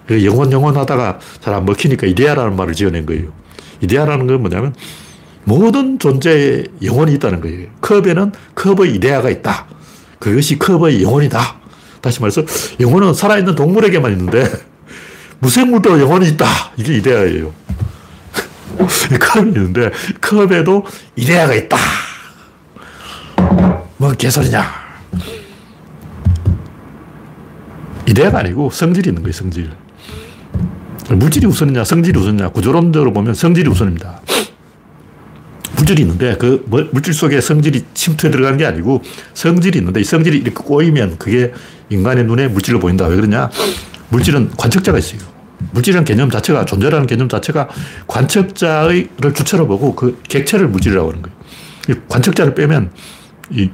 [0.07, 3.29] 그 영혼, 영혼 하다가 잘 안 먹히니까 이데아라는 말을 지어낸 거예요.
[3.81, 4.73] 이데아라는 건 뭐냐면
[5.47, 7.67] 모든 존재에 영혼이 있다는 거예요.
[7.79, 9.65] 컵에는 컵의 이데아가 있다.
[10.19, 11.39] 그것이 컵의 영혼이다.
[12.01, 12.43] 다시 말해서
[12.81, 14.45] 영혼은 살아있는 동물에게만 있는데
[15.39, 16.45] 무생물도 영혼이 있다.
[16.75, 17.53] 이게 이데아예요.
[19.21, 19.89] 컵이 있는데
[20.19, 20.85] 컵에도
[21.15, 21.77] 이데아가 있다.
[23.95, 24.69] 뭔 개소리냐.
[28.05, 29.71] 이데아가 아니고 성질이 있는 거예요, 성질.
[31.09, 32.49] 물질이 우선이냐, 성질이 우선이냐.
[32.49, 34.19] 구조론적으로 보면 성질이 우선입니다.
[35.77, 39.03] 물질이 있는데 그 물질 속에 성질이 침투해 들어간 게 아니고
[39.33, 41.53] 성질이 있는데 이 성질이 이렇게 꼬이면 그게
[41.89, 43.05] 인간의 눈에 물질로 보인다.
[43.05, 43.49] 왜 그러냐?
[44.09, 45.21] 물질은 관측자가 있어요.
[45.71, 47.67] 물질이라는 개념 자체가, 존재라는 개념 자체가
[48.07, 52.01] 관측자를 주체로 보고 그 객체를 물질이라고 하는 거예요.
[52.09, 52.91] 관측자를 빼면
[53.51, 53.69] 이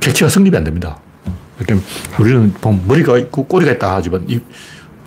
[0.00, 0.98] 객체가 성립이 안 됩니다.
[1.58, 1.80] 이렇게
[2.18, 2.52] 우리는
[2.86, 4.40] 머리가 있고 꼬리가 있다 하지만 이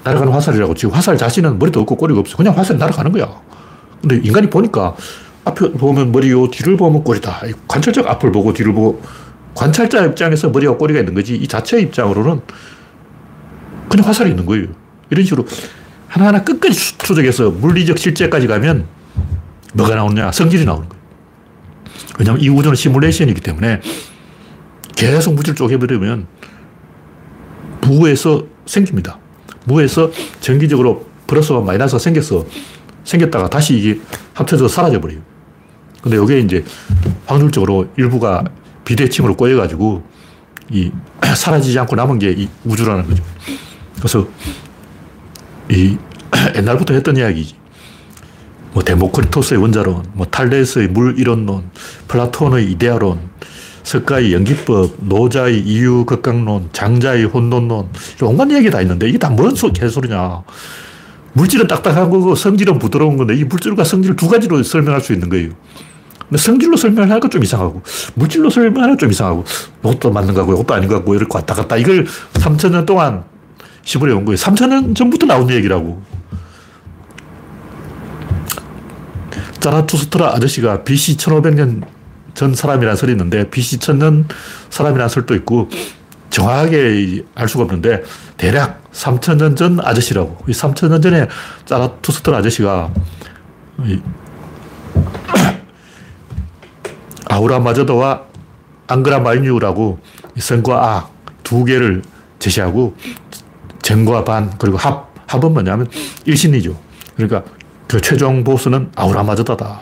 [0.03, 2.38] 날아가는 화살이라고 지금 화살 자신은 머리도 없고 꼬리가 없어.
[2.38, 3.30] 그냥 화살이 날아가는 거야.
[4.01, 4.95] 근데 인간이 보니까
[5.50, 7.41] 앞에 보면 머리요, 뒤를 보면 꼬리다.
[7.68, 9.02] 관찰적 앞을 보고 뒤를 보고
[9.54, 12.41] 관찰자 입장에서 머리와 꼬리가 있는 거지 이 자체 입장으로는
[13.89, 14.68] 그냥 화살이 있는 거예요.
[15.10, 15.45] 이런 식으로
[16.08, 18.86] 하나하나 끝까지 추적해서 물리적 실제까지 가면
[19.74, 20.32] 뭐가 나오느냐?
[20.32, 21.04] 성질이 나오는 거예요.
[22.18, 23.82] 왜냐하면 이 우주는 시뮬레이션이기 때문에
[24.95, 26.28] 계속 물질 쪼개버리면
[27.82, 29.18] 무에서 생깁니다.
[29.66, 32.45] 무에서 정기적으로 플러스와 마이너스가 생겨서
[33.04, 34.00] 생겼다가 다시 이게
[34.34, 35.28] 합쳐져서 사라져버려요.
[36.02, 36.64] 근데 이게 이제
[37.26, 38.43] 확률적으로 일부가
[38.86, 40.04] 비대칭으로 꼬여가지고
[40.72, 40.91] 이
[41.36, 43.24] 사라지지 않고 남은 게 이 우주라는 거죠.
[43.97, 44.28] 그래서
[45.70, 45.97] 이
[46.56, 47.56] 옛날부터 했던 이야기지.
[48.72, 51.72] 뭐 데모크리토스의 원자론, 뭐 탈레스의 물 일원론,
[52.08, 53.20] 플라톤의 이데아론,
[53.84, 57.89] 석가의 연기법, 노자의 이유 극강론, 장자의 혼돈론,
[58.22, 60.43] 온갖 얘기 다 있는데 이게 다 뭔 개소리냐.
[61.34, 65.50] 물질은 딱딱한 거고 성질은 부드러운 건데 이 물질과 성질을 두 가지로 설명할 수 있는 거예요.
[66.30, 67.82] 근데 성질로 설명하는 건좀 이상하고
[68.13, 69.43] 물질로 설명하는 건좀 이상하고
[69.84, 73.23] 이것도 맞는 거고 이것도 아닌 거 같고 이렇게 왔다 갔다 이걸 3천 년 동안
[73.84, 74.38] 시골에 온 거예요.
[74.38, 76.01] 3천 년 전부터 나온 얘기라고.
[79.59, 81.84] 자라투스트라 아저씨가 BC 1500년
[82.36, 84.25] 전 사람이라는 설이 있는데 BC 1000년
[84.69, 85.69] 사람이라는 설도 있고
[86.30, 88.03] 정확하게 알 수가 없는데
[88.38, 90.38] 대략 3000년 전 아저씨라고.
[90.47, 91.27] 이 3000년 전에
[91.65, 92.93] 자라투스트라 아저씨가
[97.30, 98.23] 아우라 마저더와
[98.88, 99.99] 앙그라마인유라고
[100.38, 101.19] 선과 악
[101.49, 102.03] 두 개를
[102.38, 102.95] 제시하고
[103.82, 105.88] 정과 반 그리고 합 합은 뭐냐면
[106.25, 106.80] 일신이죠.
[107.15, 107.43] 그러니까
[107.88, 109.80] 그 최종 보스는 아우라 마저다다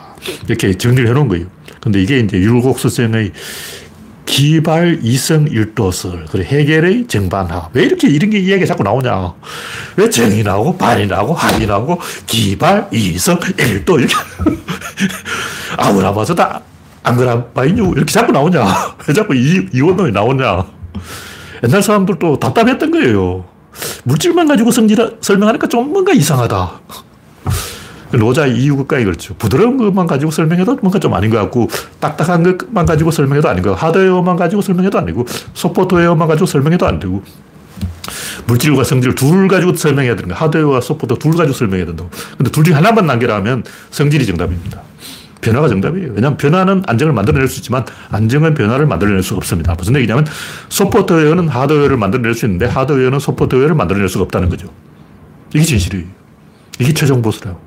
[0.48, 1.46] 이렇게 정리를 해놓은 거예요.
[1.82, 3.34] 근데 이게 이제 율곡수생의
[4.26, 7.70] 기발 이성 일도설, 그리고 해결의 정반합.
[7.74, 9.34] 왜 이렇게 이런 게 이야기가 자꾸 나오냐.
[9.96, 14.14] 왜 정이 나오고, 반이 나오고, 합이 나오고, 기발, 이성, 일도, 이렇게.
[15.78, 16.62] 아무나마저다.
[17.08, 18.66] 안 그래, 마인유, 이렇게 자꾸 나오냐.
[19.08, 20.66] 왜 자꾸 이, 이원론이 나오냐.
[21.64, 23.46] 옛날 사람들도 답답했던 거예요.
[24.04, 26.82] 물질만 가지고 성질 설명하니까 좀 뭔가 이상하다.
[28.12, 29.36] 노자의 이유극가에 그렇죠.
[29.36, 31.70] 부드러운 것만 가지고 설명해도 뭔가 좀 아닌 것 같고,
[32.02, 37.00] 딱딱한 것만 가지고 설명해도 아닌 것 같고, 하드웨어만 가지고 설명해도 아니고, 소프트웨어만 가지고 설명해도 안
[37.00, 37.24] 되고,
[38.48, 40.40] 물질과 성질 둘 가지고 설명해야 되는 거야.
[40.40, 42.10] 하드웨어와 소프트웨어 둘 가지고 설명해야 된다고.
[42.38, 44.87] 근데 둘 중에 하나만 남겨라면 성질이 정답입니다.
[45.42, 46.10] 변화가 정답이에요.
[46.14, 49.76] 왜냐하면 변화는 안정을 만들어낼 수 있지만 안정은 변화를 만들어낼 수가 없습니다.
[49.76, 50.26] 무슨 얘기냐면
[50.70, 54.68] 소프트웨어는 하드웨어를 만들어낼 수 있는데 하드웨어는 소프트웨어를 만들어낼 수가 없다는 거죠.
[55.54, 56.06] 이게 진실이에요.
[56.80, 57.60] 이게 최종 보스라고.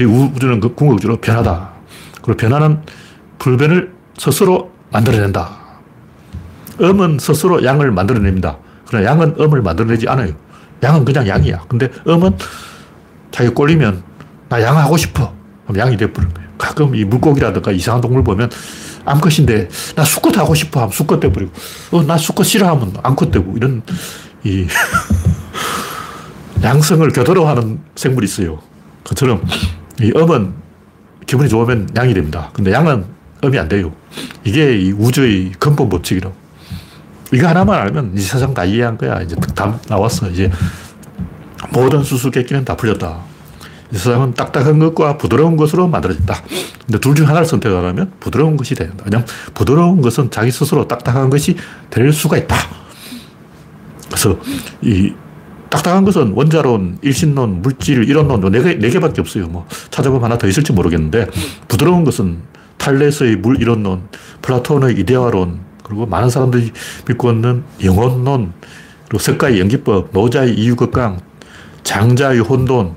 [0.00, 1.70] 우주는 그 궁극적으로 변하다.
[2.22, 2.80] 그리고 변화는
[3.38, 5.58] 불변을 스스로 만들어낸다.
[6.80, 8.58] 음은 스스로 양을 만들어냅니다.
[8.86, 10.32] 그러나 양은 음을 만들어내지 않아요.
[10.82, 11.64] 양은 그냥 양이야.
[11.68, 12.36] 근데 음은
[13.30, 14.02] 자기 꼴리면
[14.48, 15.32] 나 양하고 싶어.
[15.66, 15.96] 그럼 양이
[16.32, 16.37] 거예요.
[16.58, 18.50] 가끔 이 물고기라든가 이상한 동물 보면
[19.04, 21.52] 암컷인데 나 수컷 하고 싶어 하면 수컷 돼버리고
[21.92, 23.82] 어, 나 수컷 싫어하면 암컷 되고 이런
[24.44, 24.66] 이
[26.62, 28.58] 양성을 교도로하는 생물이 있어요.
[29.04, 29.42] 그처럼
[30.02, 30.52] 이 음은
[31.26, 32.50] 기분이 좋으면 양이 됩니다.
[32.52, 33.04] 근데 양은
[33.44, 33.92] 음이 안 돼요.
[34.44, 36.34] 이게 이 우주의 근본 법칙이라고.
[37.32, 39.20] 이거 하나만 알면 이 세상 다 이해한 거야.
[39.20, 40.28] 이제 다 나왔어.
[40.30, 40.50] 이제
[41.70, 43.20] 모든 수수께끼는 다 풀렸다.
[43.92, 46.34] 이 세상은 딱딱한 것과 부드러운 것으로 만들어졌다.
[46.86, 49.04] 근데 둘 중 하나를 선택하라면 부드러운 것이 된다.
[49.04, 51.56] 왜냐하면 부드러운 것은 자기 스스로 딱딱한 것이
[51.90, 52.56] 될 수가 있다.
[54.06, 54.38] 그래서
[54.82, 55.12] 이
[55.70, 59.46] 딱딱한 것은 원자론, 일신론, 물질, 이론론 네, 개, 네 개밖에 없어요.
[59.48, 61.26] 뭐 찾아보면 하나 더 있을지 모르겠는데
[61.68, 62.38] 부드러운 것은
[62.78, 64.08] 탈레스의 물 이론론,
[64.42, 66.72] 플라톤의 이데아론, 그리고 많은 사람들이
[67.06, 68.52] 믿고 있는 영혼론,
[69.08, 71.20] 그리고 석가의 연기법, 노자의 이유극강,
[71.82, 72.94] 장자의 혼돈,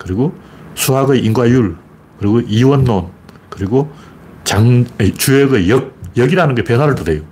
[0.00, 0.34] 그리고
[0.74, 1.76] 수학의 인과율,
[2.18, 3.08] 그리고 이원론,
[3.50, 3.92] 그리고
[4.44, 4.84] 장,
[5.16, 7.22] 주역의 역, 역이라는 게 변화를 도래요.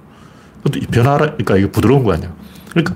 [0.63, 2.33] 근데 변화라니까 이게 부드러운 거 아니야.
[2.71, 2.95] 그러니까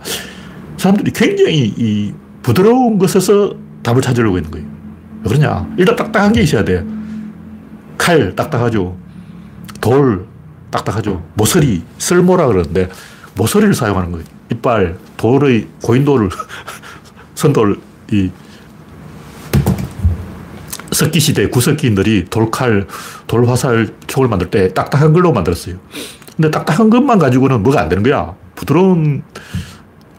[0.76, 2.12] 사람들이 굉장히 이
[2.42, 4.66] 부드러운 것에서 답을 찾으려고 있는 거예요.
[5.24, 5.74] 왜 그러냐?
[5.78, 6.84] 일단 딱딱한 게 있어야 돼.
[7.96, 8.96] 칼, 딱딱하죠.
[9.80, 10.26] 돌,
[10.70, 11.24] 딱딱하죠.
[11.34, 12.88] 모서리, 쓸모라 그러는데,
[13.36, 14.26] 모서리를 사용하는 거예요.
[14.50, 16.28] 이빨, 돌의, 고인돌을,
[17.34, 17.80] 선돌,
[18.12, 18.30] 이,
[21.02, 22.86] 석기 시대 구석기인들이 돌칼,
[23.26, 25.76] 돌화살, 촉을 만들 때 딱딱한 걸로 만들었어요.
[26.36, 28.34] 근데 딱딱한 것만 가지고는 뭐가 안 되는 거야.
[28.54, 29.22] 부드러운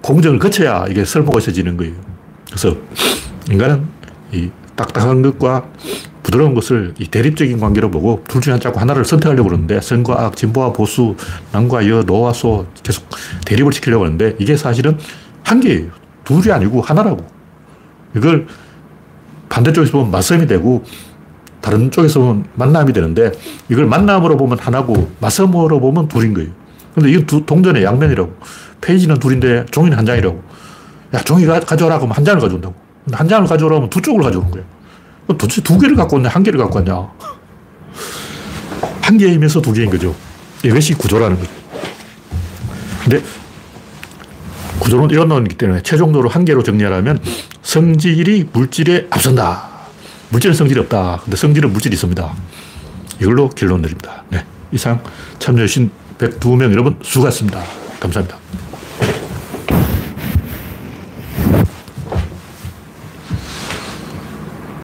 [0.01, 1.93] 공정을 거쳐야 이게 설모가 있어지는 거예요.
[2.47, 2.75] 그래서
[3.49, 3.87] 인간은
[4.33, 5.69] 이 딱딱한 것과
[6.21, 10.73] 부드러운 것을 이 대립적인 관계로 보고 둘 중에 자꾸 하나를 선택하려고 그러는데 선과 악, 진보와
[10.73, 11.15] 보수,
[11.53, 13.05] 남과 여, 노와 소 계속
[13.45, 14.97] 대립을 시키려고 하는데 이게 사실은
[15.43, 15.91] 한 개예요.
[16.25, 17.25] 둘이 아니고 하나라고.
[18.15, 18.47] 이걸
[19.53, 20.83] 반대쪽에서 보면 맞섬이 되고
[21.61, 23.31] 다른 쪽에서 보면 만남이 되는데
[23.69, 26.49] 이걸 만남으로 보면 하나고 맞섬으로 보면 둘인 거예요.
[26.95, 28.33] 근데 이건 두, 동전의 양면이라고.
[28.81, 30.43] 페이지는 둘인데 종이는 한 장이라고.
[31.13, 32.73] 야, 종이 가, 져오라고 하면 한 장을 가져온다고.
[33.11, 34.65] 한 장을 가져오라면 두 쪽을 가져오는 거예요.
[35.27, 37.07] 도대체 두 개를 갖고 왔냐, 한 개를 갖고 왔냐.
[39.01, 40.15] 한 개이면서 두 개인 거죠.
[40.63, 41.51] 이것이 구조라는 거죠.
[43.03, 43.21] 근데
[44.83, 47.19] 구조는 이런 논이기 때문에 최종적으로 한 개로 정리하려면
[47.61, 49.69] 성질이 물질에 앞선다.
[50.29, 51.21] 물질은 성질이 없다.
[51.23, 52.33] 근데 성질은 물질이 있습니다.
[53.21, 54.23] 이걸로 결론 내립니다.
[54.29, 54.45] 네.
[54.73, 55.01] 이상
[55.39, 57.63] 참여해주신 102명 여러분 수고하셨습니다.
[58.01, 58.37] 감사합니다.